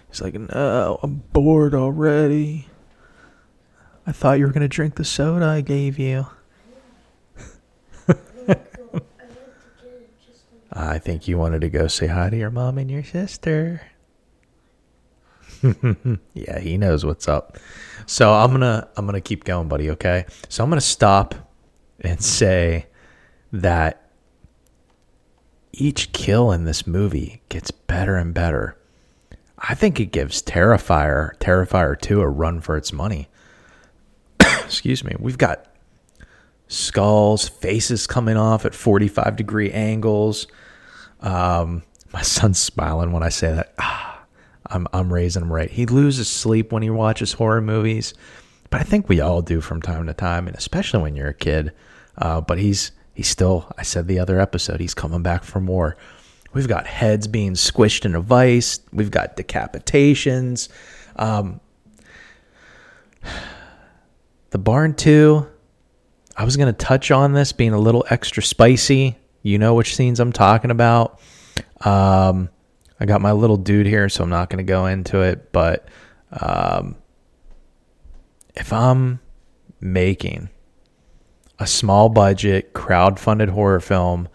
He's 0.09 0.21
like, 0.21 0.35
no, 0.35 1.01
I'm 1.03 1.23
bored 1.33 1.75
already. 1.75 2.69
I 4.07 4.13
thought 4.13 4.39
you 4.39 4.47
were 4.47 4.53
going 4.53 4.63
to 4.63 4.69
drink 4.69 4.95
the 4.95 5.05
soda 5.05 5.45
I 5.45 5.61
gave 5.61 5.99
you. 5.99 6.27
I 10.73 10.99
think 10.99 11.27
you 11.29 11.37
wanted 11.37 11.61
to 11.63 11.69
go 11.69 11.89
say 11.89 12.07
hi 12.07 12.31
to 12.31 12.37
your 12.37 12.51
mom 12.51 12.79
and 12.79 12.91
your 12.91 13.05
sister. 13.05 13.83
yeah, 16.35 16.59
he 16.61 16.79
knows 16.79 17.05
what's 17.05 17.27
up. 17.27 17.59
So 18.07 18.33
I'm 18.33 18.59
to 18.61 18.89
I'm 18.97 19.07
to 19.09 19.21
keep 19.21 19.45
going, 19.45 19.69
buddy, 19.69 19.91
okay? 19.91 20.25
So 20.49 20.63
I'm 20.63 20.71
to 20.71 20.81
stop 20.81 21.35
and 22.01 22.23
say 22.23 22.87
that 23.53 24.08
each 25.73 26.13
kill 26.13 26.53
in 26.53 26.65
this 26.65 26.87
movie 26.87 27.41
gets 27.49 27.71
better 27.71 28.17
and 28.17 28.35
better. 28.35 28.77
I 29.59 29.75
think 29.75 29.99
it 29.99 30.13
gives 30.13 30.43
Terrifier, 30.43 31.37
Terrifier 31.39 32.01
2 32.01 32.21
a 32.21 32.29
run 32.29 32.61
for 32.61 32.77
its 32.77 32.93
money. 32.93 33.29
Excuse 34.41 35.03
me. 35.03 35.15
We've 35.19 35.39
got 35.39 35.67
skulls, 36.69 37.49
faces 37.49 38.07
coming 38.07 38.37
off 38.37 38.65
at 38.65 38.75
45 38.75 39.37
degree 39.37 39.73
angles. 39.73 40.47
Um, 41.21 41.83
my 42.13 42.23
son's 42.23 42.59
smiling 42.59 43.13
when 43.13 43.23
I 43.23 43.31
say 43.31 43.53
that. 43.53 43.75
Ah, 43.79 44.25
I'm, 44.67 44.87
I'm 44.93 45.13
raising 45.13 45.43
him 45.43 45.53
right. 45.53 45.71
He 45.71 45.87
loses 45.87 46.29
sleep 46.29 46.73
when 46.73 46.83
he 46.83 46.91
watches 46.91 47.33
horror 47.33 47.61
movies, 47.61 48.15
but 48.71 48.81
I 48.81 48.85
think 48.85 49.09
we 49.09 49.21
all 49.21 49.43
do 49.43 49.61
from 49.61 49.83
time 49.83 50.07
to 50.07 50.15
time, 50.15 50.47
and 50.47 50.57
especially 50.57 51.03
when 51.03 51.17
you're 51.17 51.29
a 51.29 51.35
kid. 51.35 51.73
Uh, 52.17 52.41
but 52.41 52.59
he's 52.59 52.93
he's 53.19 53.29
still, 53.29 53.71
I 53.77 53.83
said 53.83 54.07
the 54.07 54.21
other 54.21 54.39
episode, 54.39 54.79
he's 54.79 54.95
coming 54.95 55.25
back 55.25 55.43
for 55.43 55.61
more. 55.61 55.97
We've 56.53 56.69
got 56.69 56.87
heads 56.87 57.27
being 57.27 57.55
squished 57.55 58.05
in 58.05 58.15
a 58.15 58.21
vice. 58.21 58.79
We've 58.93 59.11
got 59.11 59.37
decapitations. 59.37 60.69
Um, 61.17 61.59
the 64.51 64.59
Barn 64.59 64.95
2, 64.95 65.45
I 66.37 66.45
was 66.45 66.57
going 66.57 66.73
to 66.73 66.85
touch 66.85 67.11
on 67.11 67.33
this 67.33 67.51
being 67.51 67.73
a 67.73 67.79
little 67.81 68.07
extra 68.09 68.41
spicy. 68.41 69.19
You 69.43 69.59
know 69.59 69.75
which 69.75 69.97
scenes 69.97 70.21
I'm 70.21 70.33
talking 70.33 70.71
about. 70.71 71.21
Um, 71.81 72.51
I 73.01 73.07
got 73.07 73.21
my 73.21 73.33
little 73.33 73.57
dude 73.57 73.87
here, 73.87 74.09
so 74.09 74.23
I'm 74.23 74.31
not 74.31 74.49
going 74.49 74.65
to 74.65 74.71
go 74.71 74.87
into 74.87 75.23
it. 75.23 75.51
But 75.51 75.89
um, 76.31 76.95
if 78.55 78.73
I'm 78.73 79.19
making 79.81 80.51
a 81.59 81.67
small 81.67 82.09
budget, 82.09 82.73
crowd 82.73 83.19
funded 83.19 83.49
horror 83.49 83.81
film. 83.81 84.29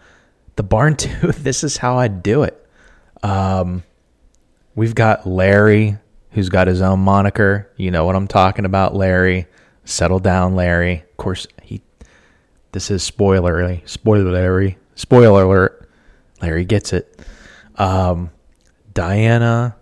The 0.56 0.62
Barn 0.62 0.96
2, 0.96 1.32
this 1.32 1.64
is 1.64 1.76
how 1.78 1.98
I'd 1.98 2.22
do 2.22 2.42
it. 2.42 2.60
Um, 3.22 3.82
we've 4.74 4.94
got 4.94 5.26
Larry, 5.26 5.96
who's 6.30 6.48
got 6.48 6.66
his 6.66 6.82
own 6.82 7.00
moniker. 7.00 7.70
You 7.76 7.90
know 7.90 8.04
what 8.04 8.16
I'm 8.16 8.28
talking 8.28 8.64
about, 8.64 8.94
Larry. 8.94 9.46
Settle 9.84 10.18
down, 10.18 10.54
Larry. 10.54 11.04
Of 11.10 11.16
course, 11.16 11.46
he. 11.62 11.82
This 12.72 12.90
is 12.90 13.08
spoilery. 13.08 13.86
Spoiler, 13.88 14.32
Larry. 14.32 14.78
Spoiler 14.94 15.44
alert. 15.44 15.88
Larry 16.42 16.64
gets 16.64 16.92
it. 16.92 17.20
Um, 17.76 18.30
Diana, 18.92 19.76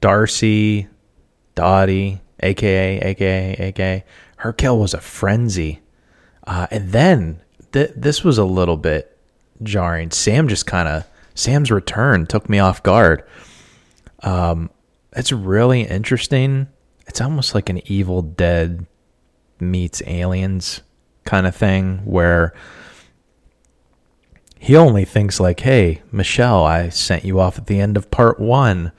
Darcy, 0.00 0.88
Dottie, 1.54 2.20
aka, 2.40 2.98
aka, 2.98 3.56
aka. 3.58 4.04
Her 4.36 4.52
kill 4.52 4.78
was 4.78 4.94
a 4.94 5.00
frenzy. 5.00 5.80
Uh, 6.46 6.66
and 6.70 6.92
then 6.92 7.40
th- 7.72 7.92
this 7.96 8.22
was 8.22 8.38
a 8.38 8.44
little 8.44 8.76
bit 8.76 9.16
jarring. 9.62 10.10
Sam 10.10 10.48
just 10.48 10.66
kind 10.66 10.88
of 10.88 11.04
Sam's 11.34 11.70
return 11.70 12.26
took 12.26 12.48
me 12.48 12.58
off 12.58 12.82
guard. 12.82 13.24
Um, 14.22 14.70
it's 15.12 15.32
really 15.32 15.82
interesting. 15.82 16.68
It's 17.06 17.20
almost 17.20 17.54
like 17.54 17.68
an 17.68 17.80
Evil 17.86 18.22
Dead 18.22 18.86
meets 19.60 20.02
Aliens 20.06 20.82
kind 21.24 21.46
of 21.46 21.54
thing 21.54 21.98
where 22.04 22.54
he 24.58 24.76
only 24.76 25.04
thinks 25.04 25.38
like, 25.40 25.60
"Hey, 25.60 26.02
Michelle, 26.10 26.64
I 26.64 26.88
sent 26.88 27.24
you 27.24 27.38
off 27.38 27.58
at 27.58 27.66
the 27.66 27.80
end 27.80 27.96
of 27.96 28.10
part 28.10 28.40
1 28.40 28.92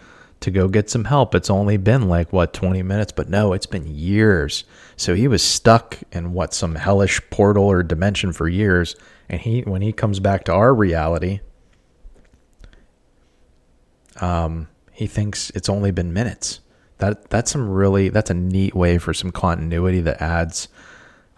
to 0.46 0.52
go 0.52 0.68
get 0.68 0.90
some 0.92 1.06
help. 1.06 1.34
It's 1.34 1.50
only 1.50 1.78
been 1.78 2.08
like 2.08 2.32
what 2.32 2.54
20 2.54 2.84
minutes, 2.84 3.12
but 3.12 3.30
no, 3.30 3.54
it's 3.54 3.66
been 3.66 3.88
years." 3.88 4.64
So 4.96 5.16
he 5.16 5.28
was 5.28 5.44
stuck 5.44 6.00
in 6.12 6.34
what 6.34 6.54
some 6.54 6.76
hellish 6.76 7.20
portal 7.32 7.66
or 7.66 7.82
dimension 7.82 8.32
for 8.32 8.48
years, 8.48 8.96
and 9.28 9.42
he 9.42 9.62
when 9.62 9.82
he 9.82 9.92
comes 9.92 10.20
back 10.20 10.44
to 10.46 10.54
our 10.54 10.74
reality, 10.74 11.40
um, 14.22 14.68
he 14.92 15.08
thinks 15.08 15.50
it's 15.52 15.68
only 15.68 15.90
been 15.90 16.14
minutes. 16.14 16.62
That 17.00 17.30
that's 17.32 17.52
some 17.52 17.68
really 17.68 18.10
that's 18.10 18.30
a 18.30 18.36
neat 18.36 18.76
way 18.76 19.00
for 19.00 19.14
some 19.14 19.32
continuity 19.32 20.02
that 20.02 20.22
adds 20.22 20.68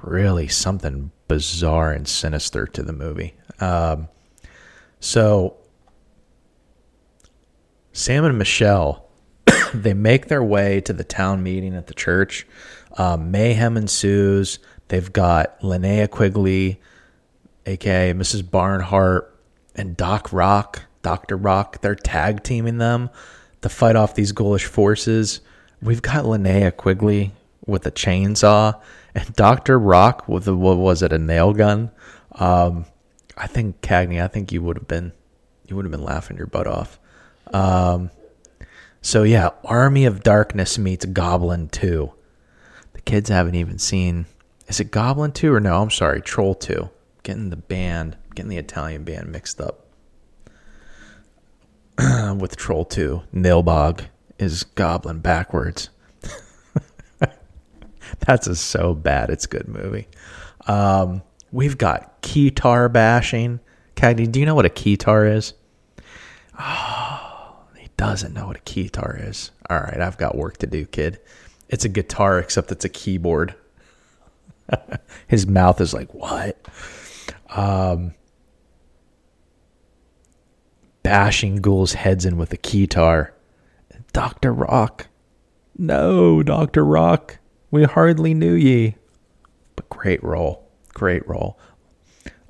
really 0.04 0.50
something 0.50 1.12
bizarre 1.30 1.92
and 1.94 2.08
sinister 2.08 2.68
to 2.68 2.84
the 2.84 2.94
movie. 2.94 3.36
Um, 3.60 4.10
so 5.00 5.58
Sam 7.98 8.26
and 8.26 8.38
Michelle 8.38 9.10
they 9.74 9.96
make 9.96 10.28
their 10.28 10.44
way 10.44 10.82
to 10.82 10.94
the 10.94 11.04
town 11.04 11.42
meeting 11.42 11.76
at 11.76 11.88
the 11.88 11.96
church 11.96 12.46
um, 12.96 13.32
mayhem 13.32 13.76
ensues. 13.76 14.60
They've 14.90 15.12
got 15.12 15.60
Linnea 15.62 16.08
Quigley, 16.08 16.80
aka 17.66 18.14
Mrs. 18.14 18.50
Barnhart, 18.50 19.36
and 19.74 19.98
Doc 19.98 20.32
Rock, 20.32 20.84
Dr. 21.02 21.38
Rock. 21.38 21.82
They're 21.82 21.96
tag 21.96 22.44
teaming 22.44 22.78
them 22.78 23.10
to 23.62 23.70
fight 23.70 23.96
off 23.96 24.14
these 24.14 24.32
ghoulish 24.32 24.66
forces. 24.66 25.42
We've 25.82 26.04
got 26.04 26.26
Linnea 26.26 26.78
Quigley 26.78 27.34
with 27.66 27.88
a 27.88 27.92
chainsaw 27.92 28.80
and 29.16 29.34
Dr. 29.34 29.80
Rock 29.80 30.28
with 30.28 30.48
a, 30.48 30.56
what 30.56 30.78
was 30.78 31.02
it, 31.02 31.12
a 31.12 31.18
nail 31.18 31.52
gun. 31.52 31.90
Um, 32.34 32.86
I 33.36 33.48
think 33.48 33.82
Cagney, 33.82 34.24
I 34.24 34.28
think 34.28 34.52
you 34.52 34.62
would 34.62 34.78
have 34.78 34.88
been 34.88 35.14
you 35.66 35.76
would 35.76 35.86
have 35.86 35.92
been 35.92 36.04
laughing 36.04 36.38
your 36.38 36.46
butt 36.46 36.68
off. 36.68 37.00
Um, 37.54 38.12
so 39.02 39.24
yeah, 39.24 39.50
Army 39.64 40.06
of 40.06 40.24
Darkness 40.24 40.78
meets 40.78 41.06
Goblin 41.06 41.70
2 41.70 42.12
The 42.94 43.02
kids 43.02 43.30
haven't 43.30 43.56
even 43.56 43.78
seen. 43.80 44.26
Is 44.68 44.80
it 44.80 44.92
Goblin 44.92 45.32
2 45.32 45.54
or 45.54 45.60
no? 45.60 45.82
I'm 45.82 45.92
sorry, 45.92 46.22
Troll 46.22 46.56
2. 46.56 46.90
Getting 47.24 47.50
the 47.50 47.56
band, 47.56 48.18
getting 48.36 48.50
the 48.50 48.58
Italian 48.58 49.04
band 49.04 49.32
mixed 49.32 49.62
up 49.62 49.88
with 52.38 52.58
Troll 52.58 52.86
2. 52.86 53.24
Nilbog 53.34 54.06
is 54.40 54.64
Goblin 54.64 55.20
backwards. 55.20 55.90
That's 58.20 58.48
a 58.48 58.56
so 58.56 58.94
bad. 58.94 59.30
It's 59.30 59.46
a 59.46 59.50
good 59.50 59.68
movie. 59.68 60.08
Um, 60.68 61.22
we've 61.52 61.78
got 61.78 62.22
keytar 62.22 62.92
bashing. 62.92 63.60
Cagney, 63.96 64.32
do 64.32 64.40
you 64.40 64.46
know 64.46 64.56
what 64.56 64.66
a 64.66 64.70
keytar 64.70 65.34
is? 65.34 65.54
Oh, 66.60 67.07
doesn't 67.98 68.34
know 68.34 68.48
what 68.48 68.58
a 68.58 68.62
keytar 68.62 69.28
is. 69.28 69.52
All 69.70 69.80
right, 69.80 70.00
I've 70.00 70.18
got 70.18 70.36
work 70.38 70.58
to 70.58 70.68
do, 70.68 70.86
kid. 70.86 71.20
It's 71.68 71.84
a 71.84 71.90
guitar, 71.90 72.40
except 72.40 72.72
it's 72.72 72.86
a 72.86 72.90
keyboard. 72.90 73.56
His 75.28 75.48
mouth 75.48 75.82
is 75.82 75.94
like, 75.94 76.14
what? 76.14 76.58
Um, 77.50 78.14
bashing 81.04 81.58
ghouls' 81.58 81.94
heads 81.94 82.26
in 82.26 82.38
with 82.38 82.54
a 82.54 82.58
keytar. 82.58 83.32
Dr. 84.14 84.54
Rock. 84.54 85.08
No, 85.78 86.44
Dr. 86.44 86.86
Rock. 86.86 87.40
We 87.72 87.84
hardly 87.84 88.34
knew 88.34 88.54
ye. 88.54 88.96
But 89.76 89.90
great 89.90 90.24
role. 90.24 90.68
Great 90.94 91.28
role. 91.28 91.60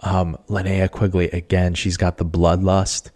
Um, 0.02 0.38
Linnea 0.48 0.90
Quigley, 0.90 1.30
again, 1.32 1.74
she's 1.74 1.98
got 1.98 2.18
the 2.18 2.26
bloodlust. 2.26 3.10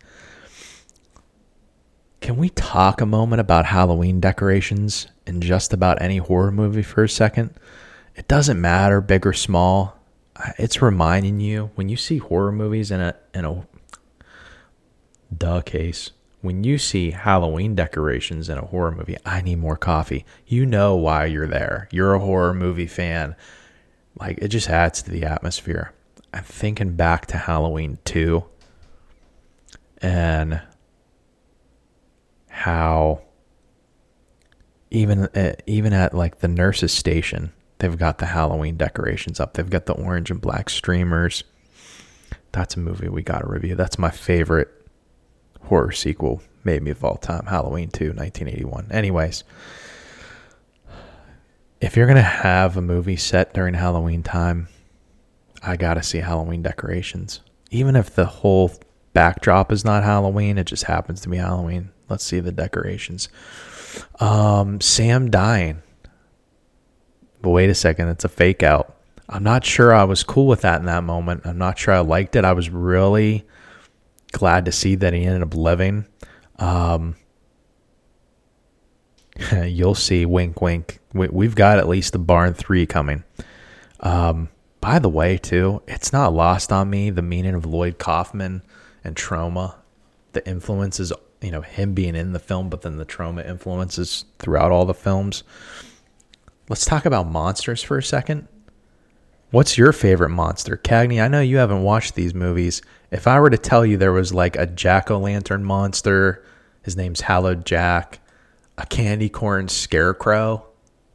Can 2.22 2.38
we 2.38 2.50
talk 2.50 3.02
a 3.02 3.06
moment 3.06 3.40
about 3.40 3.66
Halloween 3.66 4.20
decorations 4.20 5.08
in 5.26 5.42
just 5.42 5.74
about 5.74 6.02
any 6.02 6.18
horror 6.18 6.52
movie 6.52 6.84
for 6.84 7.04
a 7.04 7.10
second? 7.10 7.52
It 8.16 8.28
doesn't 8.28 8.62
matter, 8.62 9.02
big 9.02 9.26
or 9.26 9.34
small. 9.34 9.98
It's 10.60 10.82
reminding 10.84 11.40
you 11.40 11.72
when 11.74 11.90
you 11.90 11.98
see 11.98 12.20
horror 12.20 12.52
movies 12.52 12.92
in 12.92 13.02
a 13.02 13.16
in 13.34 13.46
a 13.46 13.66
duh 15.36 15.62
case, 15.62 16.12
when 16.42 16.64
you 16.64 16.78
see 16.78 17.12
Halloween 17.12 17.74
decorations 17.74 18.50
in 18.50 18.58
a 18.58 18.66
horror 18.66 18.92
movie, 18.92 19.18
I 19.26 19.42
need 19.42 19.58
more 19.58 19.78
coffee. 19.78 20.26
You 20.46 20.66
know 20.68 20.96
why 20.96 21.26
you're 21.26 21.48
there. 21.48 21.88
You're 21.92 22.14
a 22.14 22.20
horror 22.20 22.54
movie 22.54 22.88
fan. 22.88 23.36
Like 24.20 24.38
it 24.40 24.50
just 24.50 24.70
adds 24.70 25.02
to 25.04 25.12
the 25.12 25.24
atmosphere. 25.24 25.94
I'm 26.34 26.44
thinking 26.44 26.96
back 26.96 27.26
to 27.28 27.38
Halloween 27.38 27.98
2 28.06 28.44
and 30.02 30.62
how 32.62 33.20
even 34.92 35.24
uh, 35.24 35.54
even 35.66 35.94
at 35.94 36.14
like 36.14 36.40
the 36.40 36.48
nurses 36.48 36.92
station, 36.92 37.52
they've 37.80 37.98
got 37.98 38.20
the 38.20 38.28
Halloween 38.28 38.78
decorations 38.78 39.40
up. 39.40 39.56
They've 39.56 39.70
got 39.70 39.88
the 39.88 39.94
orange 39.94 40.30
and 40.30 40.40
black 40.40 40.70
streamers. 40.70 41.44
That's 42.52 42.76
a 42.76 42.80
movie 42.80 43.10
we 43.10 43.24
got 43.24 43.40
to 43.40 43.48
review. 43.48 43.76
That's 43.76 43.98
my 43.98 44.12
favorite 44.12 44.70
horror 45.64 45.92
sequel, 45.92 46.44
maybe 46.64 46.92
of 46.92 47.04
all 47.04 47.18
time. 47.18 47.48
Halloween 47.48 47.90
2, 47.90 48.10
1981. 48.14 48.90
Anyways, 48.92 49.44
if 51.80 51.98
you're 51.98 52.06
going 52.06 52.18
to 52.18 52.22
have 52.22 52.78
a 52.78 52.82
movie 52.82 53.16
set 53.16 53.56
during 53.56 53.74
Halloween 53.74 54.22
time, 54.22 54.68
I 55.64 55.78
got 55.78 55.96
to 55.96 56.04
see 56.04 56.20
Halloween 56.20 56.62
decorations. 56.62 57.42
Even 57.72 57.96
if 57.96 58.14
the 58.14 58.26
whole 58.26 58.72
backdrop 59.14 59.72
is 59.72 59.84
not 59.84 60.04
Halloween, 60.04 60.60
it 60.60 60.66
just 60.66 60.84
happens 60.84 61.22
to 61.22 61.30
be 61.30 61.38
Halloween. 61.38 61.90
Let's 62.12 62.26
see 62.26 62.40
the 62.40 62.52
decorations. 62.52 63.30
Um, 64.20 64.82
Sam 64.82 65.32
dying. 65.32 65.82
But 67.42 67.50
wait 67.50 67.70
a 67.70 67.76
second, 67.76 68.10
it's 68.10 68.26
a 68.26 68.30
fake 68.30 68.62
out. 68.62 68.96
I'm 69.28 69.44
not 69.44 69.66
sure 69.66 69.94
I 69.94 70.04
was 70.04 70.24
cool 70.24 70.46
with 70.46 70.62
that 70.62 70.82
in 70.82 70.86
that 70.88 71.04
moment. 71.04 71.42
I'm 71.46 71.58
not 71.58 71.80
sure 71.80 71.94
I 71.94 72.00
liked 72.00 72.36
it. 72.36 72.44
I 72.44 72.52
was 72.52 72.70
really 72.70 73.46
glad 74.34 74.66
to 74.66 74.72
see 74.72 74.96
that 74.96 75.14
he 75.14 75.24
ended 75.24 75.42
up 75.42 75.56
living. 75.56 76.06
Um, 76.60 77.16
you'll 79.64 79.96
see, 79.96 80.26
wink, 80.26 80.62
wink. 80.62 81.00
We, 81.14 81.46
have 81.46 81.56
got 81.56 81.78
at 81.78 81.88
least 81.88 82.14
the 82.14 82.20
Barn 82.20 82.54
3 82.54 82.86
coming. 82.86 83.24
Um, 84.02 84.50
by 84.82 85.00
the 85.00 85.10
way, 85.10 85.38
too, 85.38 85.82
it's 85.88 86.12
not 86.12 86.34
lost 86.34 86.72
on 86.72 86.90
me 86.90 87.10
the 87.10 87.22
meaning 87.22 87.56
of 87.56 87.66
Lloyd 87.66 87.98
Kaufman 87.98 88.64
and 89.04 89.16
Troma, 89.16 89.76
the 90.34 90.48
influences, 90.48 91.14
you 91.42 91.52
know, 91.52 91.62
him 91.62 91.94
being 91.94 92.16
in 92.16 92.34
the 92.34 92.40
film, 92.40 92.70
but 92.70 92.82
then 92.82 92.98
the 92.98 93.06
Troma 93.06 93.48
influences 93.48 94.26
throughout 94.40 94.72
all 94.72 94.86
the 94.86 94.94
films. 94.94 95.44
Let's 96.70 96.86
talk 96.86 97.06
about 97.06 97.28
monsters 97.28 97.82
for 97.84 97.98
a 97.98 98.04
second. 98.04 98.48
What's 99.50 99.78
your 99.78 99.92
favorite 99.92 100.30
monster? 100.30 100.78
Cagney, 100.78 101.22
I 101.22 101.28
know 101.28 101.42
you 101.42 101.58
haven't 101.58 101.84
watched 101.84 102.16
these 102.16 102.34
movies. 102.34 102.82
If 103.12 103.28
I 103.28 103.40
were 103.40 103.50
to 103.50 103.58
tell 103.58 103.86
you 103.86 103.98
there 103.98 104.14
was 104.14 104.34
like 104.34 104.56
a 104.56 104.66
jack 104.66 105.12
o' 105.12 105.20
lantern 105.20 105.66
monster, 105.66 106.46
his 106.84 106.96
name's 106.96 107.22
Hallowed 107.22 107.66
Jack, 107.66 108.20
a 108.78 108.86
candy 108.86 109.28
corn 109.28 109.68
scarecrow 109.68 110.66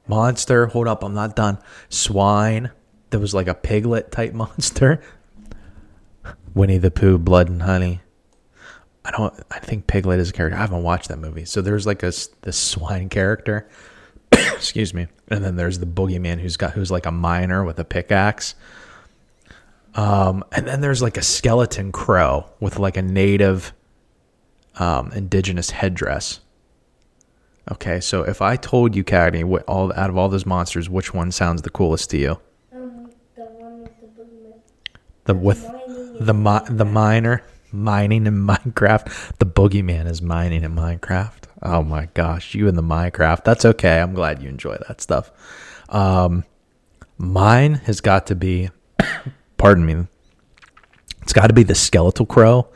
monster, 0.08 0.66
hold 0.66 0.88
up, 0.88 1.02
I'm 1.02 1.14
not 1.14 1.36
done. 1.36 1.58
Swine, 1.88 2.70
there 3.10 3.20
was 3.20 3.34
like 3.34 3.48
a 3.48 3.54
piglet 3.54 4.12
type 4.12 4.32
monster. 4.34 5.02
Winnie 6.54 6.78
the 6.78 6.90
Pooh, 6.90 7.18
Blood 7.18 7.48
and 7.48 7.62
Honey. 7.62 8.00
I 9.06 9.12
don't. 9.12 9.32
I 9.52 9.60
think 9.60 9.86
Piglet 9.86 10.18
is 10.18 10.30
a 10.30 10.32
character. 10.32 10.56
I 10.56 10.60
haven't 10.60 10.82
watched 10.82 11.08
that 11.08 11.18
movie. 11.18 11.44
So 11.44 11.62
there's 11.62 11.86
like 11.86 12.02
a 12.02 12.12
this 12.42 12.56
swine 12.56 13.08
character. 13.08 13.68
Excuse 14.32 14.92
me. 14.92 15.06
And 15.28 15.44
then 15.44 15.54
there's 15.54 15.78
the 15.78 15.86
boogeyman 15.86 16.40
who's 16.40 16.56
got 16.56 16.72
who's 16.72 16.90
like 16.90 17.06
a 17.06 17.12
miner 17.12 17.64
with 17.64 17.78
a 17.78 17.84
pickaxe. 17.84 18.56
Um, 19.94 20.44
and 20.50 20.66
then 20.66 20.80
there's 20.80 21.02
like 21.02 21.16
a 21.16 21.22
skeleton 21.22 21.92
crow 21.92 22.46
with 22.58 22.78
like 22.80 22.96
a 22.96 23.02
native, 23.02 23.72
um, 24.74 25.12
indigenous 25.12 25.70
headdress. 25.70 26.40
Okay, 27.70 28.00
so 28.00 28.22
if 28.22 28.42
I 28.42 28.56
told 28.56 28.94
you, 28.94 29.04
Cagney, 29.04 29.44
what 29.44 29.62
all 29.64 29.92
out 29.94 30.10
of 30.10 30.16
all 30.16 30.28
those 30.28 30.46
monsters, 30.46 30.90
which 30.90 31.14
one 31.14 31.30
sounds 31.30 31.62
the 31.62 31.70
coolest 31.70 32.10
to 32.10 32.18
you? 32.18 32.40
Um, 32.72 33.10
the 33.36 33.44
one 33.44 33.82
with 33.82 34.00
the 34.00 34.06
boogeyman. 34.22 34.60
The 35.24 35.34
with 35.34 35.66
the 36.20 36.34
mi- 36.34 36.76
the 36.76 36.84
miner 36.84 37.42
mining 37.76 38.26
in 38.26 38.34
Minecraft. 38.46 39.36
The 39.38 39.46
boogeyman 39.46 40.06
is 40.06 40.22
mining 40.22 40.64
in 40.64 40.74
Minecraft. 40.74 41.44
Oh 41.62 41.82
my 41.82 42.06
gosh, 42.14 42.54
you 42.54 42.68
and 42.68 42.76
the 42.76 42.82
Minecraft. 42.82 43.44
That's 43.44 43.64
okay. 43.64 44.00
I'm 44.00 44.14
glad 44.14 44.42
you 44.42 44.48
enjoy 44.48 44.76
that 44.88 45.00
stuff. 45.00 45.30
Um, 45.88 46.44
mine 47.18 47.74
has 47.74 48.00
got 48.00 48.26
to 48.26 48.34
be, 48.34 48.70
pardon 49.56 49.86
me, 49.86 50.06
it's 51.22 51.32
got 51.32 51.48
to 51.48 51.54
be 51.54 51.62
the 51.62 51.74
skeletal 51.74 52.26
crow 52.26 52.68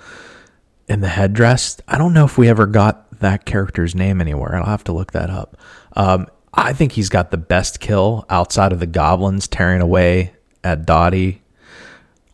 in 0.88 1.00
the 1.00 1.08
headdress. 1.08 1.80
I 1.86 1.98
don't 1.98 2.14
know 2.14 2.24
if 2.24 2.36
we 2.36 2.48
ever 2.48 2.66
got 2.66 3.20
that 3.20 3.44
character's 3.44 3.94
name 3.94 4.20
anywhere. 4.20 4.56
I'll 4.56 4.64
have 4.64 4.84
to 4.84 4.92
look 4.92 5.12
that 5.12 5.30
up. 5.30 5.56
Um, 5.92 6.26
I 6.52 6.72
think 6.72 6.92
he's 6.92 7.08
got 7.08 7.30
the 7.30 7.36
best 7.36 7.80
kill 7.80 8.26
outside 8.28 8.72
of 8.72 8.80
the 8.80 8.86
goblins 8.86 9.46
tearing 9.46 9.80
away 9.80 10.32
at 10.64 10.84
Dottie, 10.84 11.42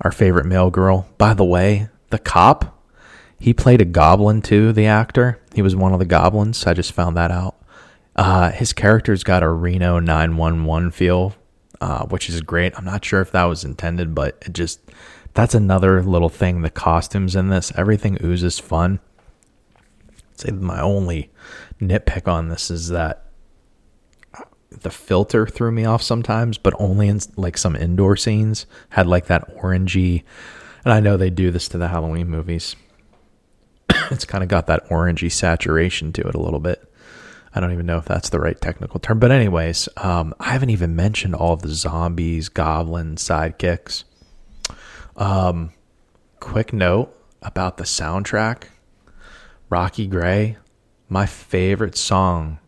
our 0.01 0.11
favorite 0.11 0.47
mail 0.47 0.71
girl. 0.71 1.07
By 1.19 1.35
the 1.35 1.45
way, 1.45 1.89
the 2.11 2.19
cop 2.19 2.77
he 3.39 3.53
played 3.53 3.81
a 3.81 3.85
goblin 3.85 4.43
too, 4.43 4.73
the 4.73 4.87
actor. 4.87 5.41
He 5.55 5.63
was 5.63 5.77
one 5.77 5.93
of 5.93 5.99
the 5.99 6.05
goblins. 6.05 6.67
I 6.67 6.75
just 6.75 6.93
found 6.93 7.17
that 7.17 7.31
out. 7.31 7.57
Uh, 8.15 8.51
his 8.51 8.73
character's 8.73 9.25
got 9.25 9.43
a 9.43 9.49
Reno 9.49 9.99
911 9.99 10.91
feel, 10.93 11.35
uh, 11.81 12.07
which 12.07 12.31
is 12.31 12.41
great. 12.41 12.73
I'm 12.77 12.85
not 12.85 13.05
sure 13.05 13.21
if 13.21 13.33
that 13.33 13.45
was 13.45 13.63
intended, 13.63 14.15
but 14.15 14.39
it 14.47 14.55
just, 14.55 14.81
that's 15.35 15.55
another 15.55 16.03
little 16.03 16.31
thing. 16.31 16.63
The 16.63 16.71
costumes 16.71 17.37
in 17.37 17.51
this, 17.51 17.73
everything 17.77 18.19
oozes 18.25 18.59
fun. 18.59 19.01
I'd 20.09 20.41
say 20.41 20.51
my 20.53 20.81
only 20.81 21.31
nitpick 21.81 22.27
on 22.27 22.49
this 22.49 22.71
is 22.71 22.89
that 22.89 23.27
the 24.71 24.91
filter 24.91 25.47
threw 25.47 25.71
me 25.71 25.85
off 25.85 26.03
sometimes, 26.03 26.57
but 26.57 26.75
only 26.79 27.09
in 27.09 27.21
like 27.37 27.59
some 27.59 27.77
indoor 27.77 28.17
scenes 28.17 28.65
had 28.91 29.07
like 29.07 29.27
that 29.27 29.57
orangey. 29.59 30.25
And 30.87 30.95
I 30.95 31.01
know 31.01 31.19
they 31.19 31.31
do 31.31 31.51
this 31.51 31.67
to 31.69 31.79
the 31.79 31.89
Halloween 31.89 32.31
movies 32.31 32.77
it's 34.11 34.25
kind 34.25 34.43
of 34.43 34.49
got 34.49 34.67
that 34.67 34.89
orangey 34.89 35.31
saturation 35.31 36.13
to 36.13 36.23
it 36.23 36.35
a 36.35 36.41
little 36.41 36.61
bit. 36.61 36.83
I 37.55 37.61
don't 37.61 37.73
even 37.73 37.87
know 37.87 37.99
if 37.99 38.05
that's 38.05 38.29
the 38.29 38.41
right 38.41 38.61
technical 38.61 39.01
term. 39.01 39.19
But, 39.19 39.31
anyways, 39.31 39.89
um, 39.97 40.35
I 40.39 40.53
haven't 40.53 40.71
even 40.71 40.95
mentioned 40.95 41.35
all 41.35 41.55
of 41.55 41.63
the 41.63 41.75
zombies, 41.75 42.49
goblin 42.49 43.17
sidekicks. 43.17 44.05
Um, 45.17 45.73
quick 46.41 46.73
note 46.73 47.13
about 47.43 47.79
the 47.79 47.85
soundtrack 47.85 48.65
Rocky 49.71 50.07
Gray, 50.07 50.59
my 51.09 51.27
favorite 51.27 51.97
song 51.97 52.59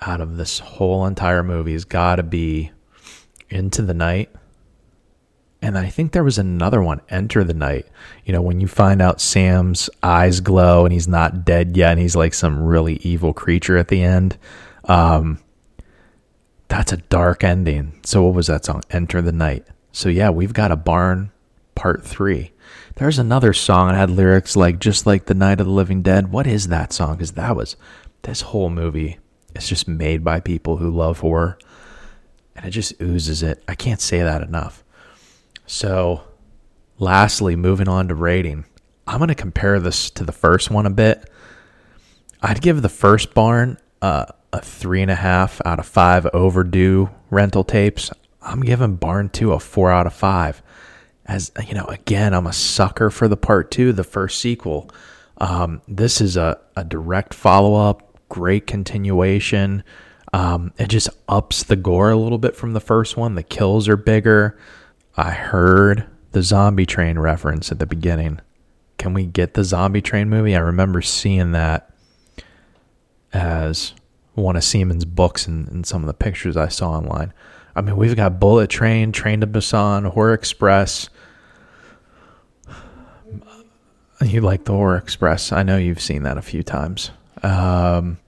out 0.00 0.20
of 0.20 0.36
this 0.36 0.60
whole 0.60 1.04
entire 1.04 1.42
movie 1.42 1.72
has 1.72 1.84
got 1.84 2.16
to 2.16 2.22
be 2.22 2.70
Into 3.50 3.82
the 3.82 3.94
Night 3.94 4.30
and 5.66 5.76
I 5.76 5.88
think 5.88 6.12
there 6.12 6.22
was 6.22 6.38
another 6.38 6.80
one, 6.80 7.00
Enter 7.08 7.42
the 7.42 7.52
Night. 7.52 7.86
You 8.24 8.32
know, 8.32 8.40
when 8.40 8.60
you 8.60 8.68
find 8.68 9.02
out 9.02 9.20
Sam's 9.20 9.90
eyes 10.00 10.38
glow 10.38 10.84
and 10.84 10.92
he's 10.92 11.08
not 11.08 11.44
dead 11.44 11.76
yet 11.76 11.90
and 11.90 12.00
he's 12.00 12.14
like 12.14 12.34
some 12.34 12.62
really 12.62 12.98
evil 12.98 13.34
creature 13.34 13.76
at 13.76 13.88
the 13.88 14.00
end. 14.00 14.38
Um, 14.84 15.40
that's 16.68 16.92
a 16.92 16.98
dark 16.98 17.42
ending. 17.42 17.98
So 18.04 18.22
what 18.22 18.34
was 18.34 18.46
that 18.46 18.64
song? 18.64 18.84
Enter 18.92 19.20
the 19.20 19.32
Night. 19.32 19.66
So 19.90 20.08
yeah, 20.08 20.30
we've 20.30 20.52
got 20.52 20.70
a 20.70 20.76
barn 20.76 21.32
part 21.74 22.04
three. 22.04 22.52
There's 22.94 23.18
another 23.18 23.52
song 23.52 23.88
that 23.88 23.96
had 23.96 24.10
lyrics 24.10 24.54
like 24.54 24.78
just 24.78 25.04
like 25.04 25.26
the 25.26 25.34
Night 25.34 25.58
of 25.58 25.66
the 25.66 25.72
Living 25.72 26.00
Dead. 26.00 26.30
What 26.30 26.46
is 26.46 26.68
that 26.68 26.92
song? 26.92 27.14
Because 27.14 27.32
that 27.32 27.56
was 27.56 27.74
this 28.22 28.42
whole 28.42 28.70
movie 28.70 29.18
is 29.56 29.68
just 29.68 29.88
made 29.88 30.22
by 30.22 30.38
people 30.38 30.76
who 30.76 30.92
love 30.92 31.18
horror. 31.18 31.58
And 32.54 32.66
it 32.66 32.70
just 32.70 33.02
oozes 33.02 33.42
it. 33.42 33.64
I 33.66 33.74
can't 33.74 34.00
say 34.00 34.22
that 34.22 34.42
enough. 34.42 34.84
So, 35.66 36.22
lastly, 36.98 37.56
moving 37.56 37.88
on 37.88 38.08
to 38.08 38.14
rating, 38.14 38.64
I'm 39.06 39.18
going 39.18 39.28
to 39.28 39.34
compare 39.34 39.80
this 39.80 40.10
to 40.10 40.24
the 40.24 40.32
first 40.32 40.70
one 40.70 40.86
a 40.86 40.90
bit. 40.90 41.28
I'd 42.40 42.60
give 42.60 42.82
the 42.82 42.88
first 42.88 43.34
barn 43.34 43.78
uh, 44.00 44.26
a 44.52 44.60
three 44.60 45.02
and 45.02 45.10
a 45.10 45.16
half 45.16 45.60
out 45.64 45.78
of 45.78 45.86
five 45.86 46.26
overdue 46.26 47.10
rental 47.30 47.64
tapes. 47.64 48.10
I'm 48.42 48.60
giving 48.60 48.96
Barn 48.96 49.28
2 49.28 49.52
a 49.52 49.60
four 49.60 49.90
out 49.90 50.06
of 50.06 50.14
five. 50.14 50.62
As 51.24 51.50
you 51.66 51.74
know, 51.74 51.86
again, 51.86 52.32
I'm 52.32 52.46
a 52.46 52.52
sucker 52.52 53.10
for 53.10 53.26
the 53.26 53.36
part 53.36 53.72
two, 53.72 53.92
the 53.92 54.04
first 54.04 54.38
sequel. 54.38 54.88
Um, 55.38 55.82
this 55.88 56.20
is 56.20 56.36
a, 56.36 56.60
a 56.76 56.84
direct 56.84 57.34
follow 57.34 57.74
up, 57.74 58.16
great 58.28 58.66
continuation. 58.66 59.82
Um, 60.32 60.72
it 60.78 60.88
just 60.88 61.08
ups 61.28 61.64
the 61.64 61.76
gore 61.76 62.10
a 62.10 62.16
little 62.16 62.38
bit 62.38 62.54
from 62.54 62.72
the 62.72 62.80
first 62.80 63.16
one. 63.16 63.34
The 63.34 63.42
kills 63.42 63.88
are 63.88 63.96
bigger. 63.96 64.56
I 65.16 65.30
heard 65.30 66.06
the 66.32 66.42
zombie 66.42 66.86
train 66.86 67.18
reference 67.18 67.72
at 67.72 67.78
the 67.78 67.86
beginning. 67.86 68.40
Can 68.98 69.14
we 69.14 69.26
get 69.26 69.54
the 69.54 69.64
zombie 69.64 70.02
train 70.02 70.28
movie? 70.28 70.54
I 70.54 70.60
remember 70.60 71.00
seeing 71.02 71.52
that 71.52 71.90
as 73.32 73.94
one 74.34 74.56
of 74.56 74.64
Siemens' 74.64 75.04
books 75.04 75.46
and, 75.46 75.68
and 75.68 75.86
some 75.86 76.02
of 76.02 76.06
the 76.06 76.14
pictures 76.14 76.56
I 76.56 76.68
saw 76.68 76.90
online. 76.92 77.32
I 77.74 77.80
mean, 77.80 77.96
we've 77.96 78.16
got 78.16 78.40
Bullet 78.40 78.70
Train, 78.70 79.12
Train 79.12 79.40
to 79.40 79.46
Busan, 79.46 80.06
Horror 80.10 80.34
Express. 80.34 81.08
You 84.22 84.40
like 84.40 84.64
the 84.64 84.72
Horror 84.72 84.96
Express. 84.96 85.52
I 85.52 85.62
know 85.62 85.76
you've 85.76 86.00
seen 86.00 86.22
that 86.22 86.38
a 86.38 86.42
few 86.42 86.62
times. 86.62 87.10
Um, 87.42 88.18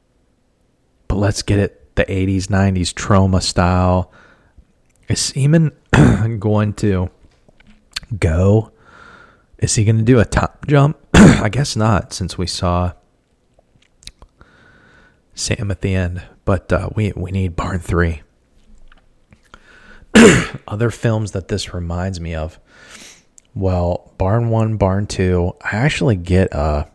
but 1.08 1.16
let's 1.16 1.42
get 1.42 1.58
it 1.58 1.94
the 1.96 2.04
80s, 2.04 2.44
90s 2.44 2.92
Troma 2.92 3.42
style. 3.42 4.12
Is 5.08 5.20
Seaman 5.20 5.72
going 6.38 6.74
to 6.74 7.10
go? 8.18 8.72
Is 9.58 9.74
he 9.74 9.84
going 9.84 9.96
to 9.96 10.04
do 10.04 10.20
a 10.20 10.26
top 10.26 10.66
jump? 10.66 10.98
I 11.14 11.48
guess 11.48 11.76
not, 11.76 12.12
since 12.12 12.36
we 12.36 12.46
saw 12.46 12.92
Sam 15.34 15.70
at 15.70 15.80
the 15.80 15.94
end. 15.94 16.22
But 16.44 16.70
uh, 16.72 16.90
we 16.94 17.12
we 17.16 17.30
need 17.30 17.56
Barn 17.56 17.78
Three. 17.78 18.20
Other 20.68 20.90
films 20.90 21.32
that 21.32 21.48
this 21.48 21.72
reminds 21.72 22.20
me 22.20 22.34
of. 22.34 22.58
Well, 23.54 24.12
Barn 24.18 24.50
One, 24.50 24.76
Barn 24.76 25.06
Two. 25.06 25.54
I 25.62 25.76
actually 25.76 26.16
get 26.16 26.52
a 26.52 26.90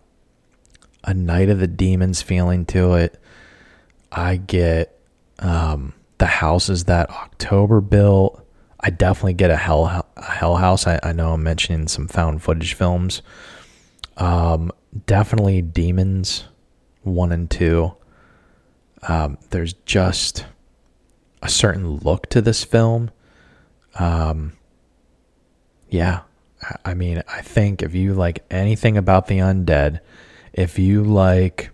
a 1.04 1.13
Night 1.15 1.49
of 1.49 1.60
the 1.60 1.67
Demons 1.67 2.21
feeling 2.21 2.65
to 2.67 2.93
it. 2.93 3.19
I 4.12 4.38
get 4.38 4.99
um, 5.39 5.93
the 6.23 6.27
houses 6.27 6.86
that 6.86 7.09
October 7.09 7.81
built. 7.81 8.41
I 8.79 8.91
definitely 8.91 9.33
get 9.33 9.51
a 9.51 9.57
hell 9.57 9.83
a 10.15 10.23
Hell 10.23 10.55
House. 10.55 10.88
I, 10.88 10.97
I 11.03 11.12
know 11.12 11.33
I'm 11.33 11.43
mentioning 11.43 11.89
some 11.89 12.07
found 12.07 12.41
footage 12.41 12.75
films. 12.75 13.21
Um, 14.15 14.71
definitely 15.05 15.62
Demons 15.62 16.45
one 17.01 17.33
and 17.33 17.51
two. 17.51 17.93
Um, 19.05 19.38
there's 19.49 19.73
just 19.86 20.45
a 21.41 21.49
certain 21.49 21.97
look 21.97 22.29
to 22.29 22.39
this 22.39 22.63
film. 22.63 23.12
Um, 23.99 24.53
yeah, 25.89 26.21
I 26.86 26.93
mean, 26.93 27.21
I 27.27 27.41
think 27.41 27.83
if 27.83 27.93
you 27.93 28.13
like 28.13 28.45
anything 28.49 28.95
about 28.95 29.27
the 29.27 29.39
undead, 29.39 29.99
if 30.53 30.79
you 30.79 31.03
like 31.03 31.71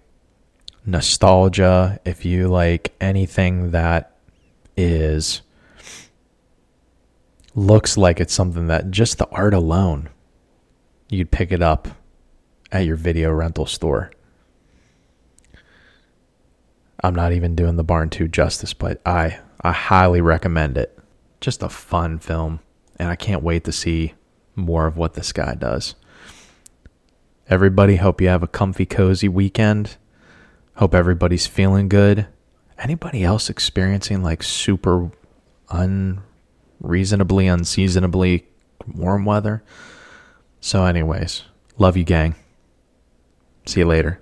nostalgia, 0.88 2.00
if 2.04 2.26
you 2.26 2.48
like 2.48 2.96
anything 3.00 3.70
that 3.70 4.16
is 4.80 5.42
looks 7.54 7.98
like 7.98 8.20
it's 8.20 8.34
something 8.34 8.68
that 8.68 8.90
just 8.90 9.18
the 9.18 9.28
art 9.30 9.54
alone 9.54 10.10
you'd 11.10 11.32
pick 11.32 11.52
it 11.52 11.62
up 11.62 11.90
at 12.72 12.86
your 12.86 12.96
video 12.96 13.32
rental 13.32 13.66
store. 13.66 14.12
I'm 17.04 17.16
not 17.16 17.34
even 17.34 17.56
doing 17.56 17.76
the 17.76 17.84
Barn 17.84 18.10
2 18.10 18.28
justice, 18.28 18.74
but 18.74 19.02
I 19.06 19.40
I 19.62 19.72
highly 19.72 20.22
recommend 20.22 20.78
it. 20.78 20.98
Just 21.42 21.64
a 21.64 21.70
fun 21.70 22.20
film, 22.20 22.60
and 22.98 23.10
I 23.10 23.16
can't 23.16 23.44
wait 23.44 23.64
to 23.66 23.72
see 23.72 24.14
more 24.56 24.86
of 24.86 24.98
what 24.98 25.14
this 25.14 25.32
guy 25.34 25.56
does. 25.56 25.96
Everybody, 27.50 27.96
hope 27.98 28.22
you 28.22 28.28
have 28.28 28.44
a 28.44 28.48
comfy, 28.48 28.86
cozy 28.86 29.28
weekend. 29.28 29.98
Hope 30.76 30.94
everybody's 30.94 31.48
feeling 31.48 31.90
good. 31.90 32.28
Anybody 32.80 33.24
else 33.24 33.50
experiencing 33.50 34.24
like 34.24 34.42
super 34.42 35.12
unreasonably, 35.70 37.48
unseasonably 37.48 38.48
warm 38.88 39.26
weather? 39.26 39.64
So, 40.62 40.86
anyways, 40.86 41.44
love 41.78 41.98
you, 41.98 42.06
gang. 42.06 42.36
See 43.66 43.82
you 43.82 43.86
later. 43.86 44.22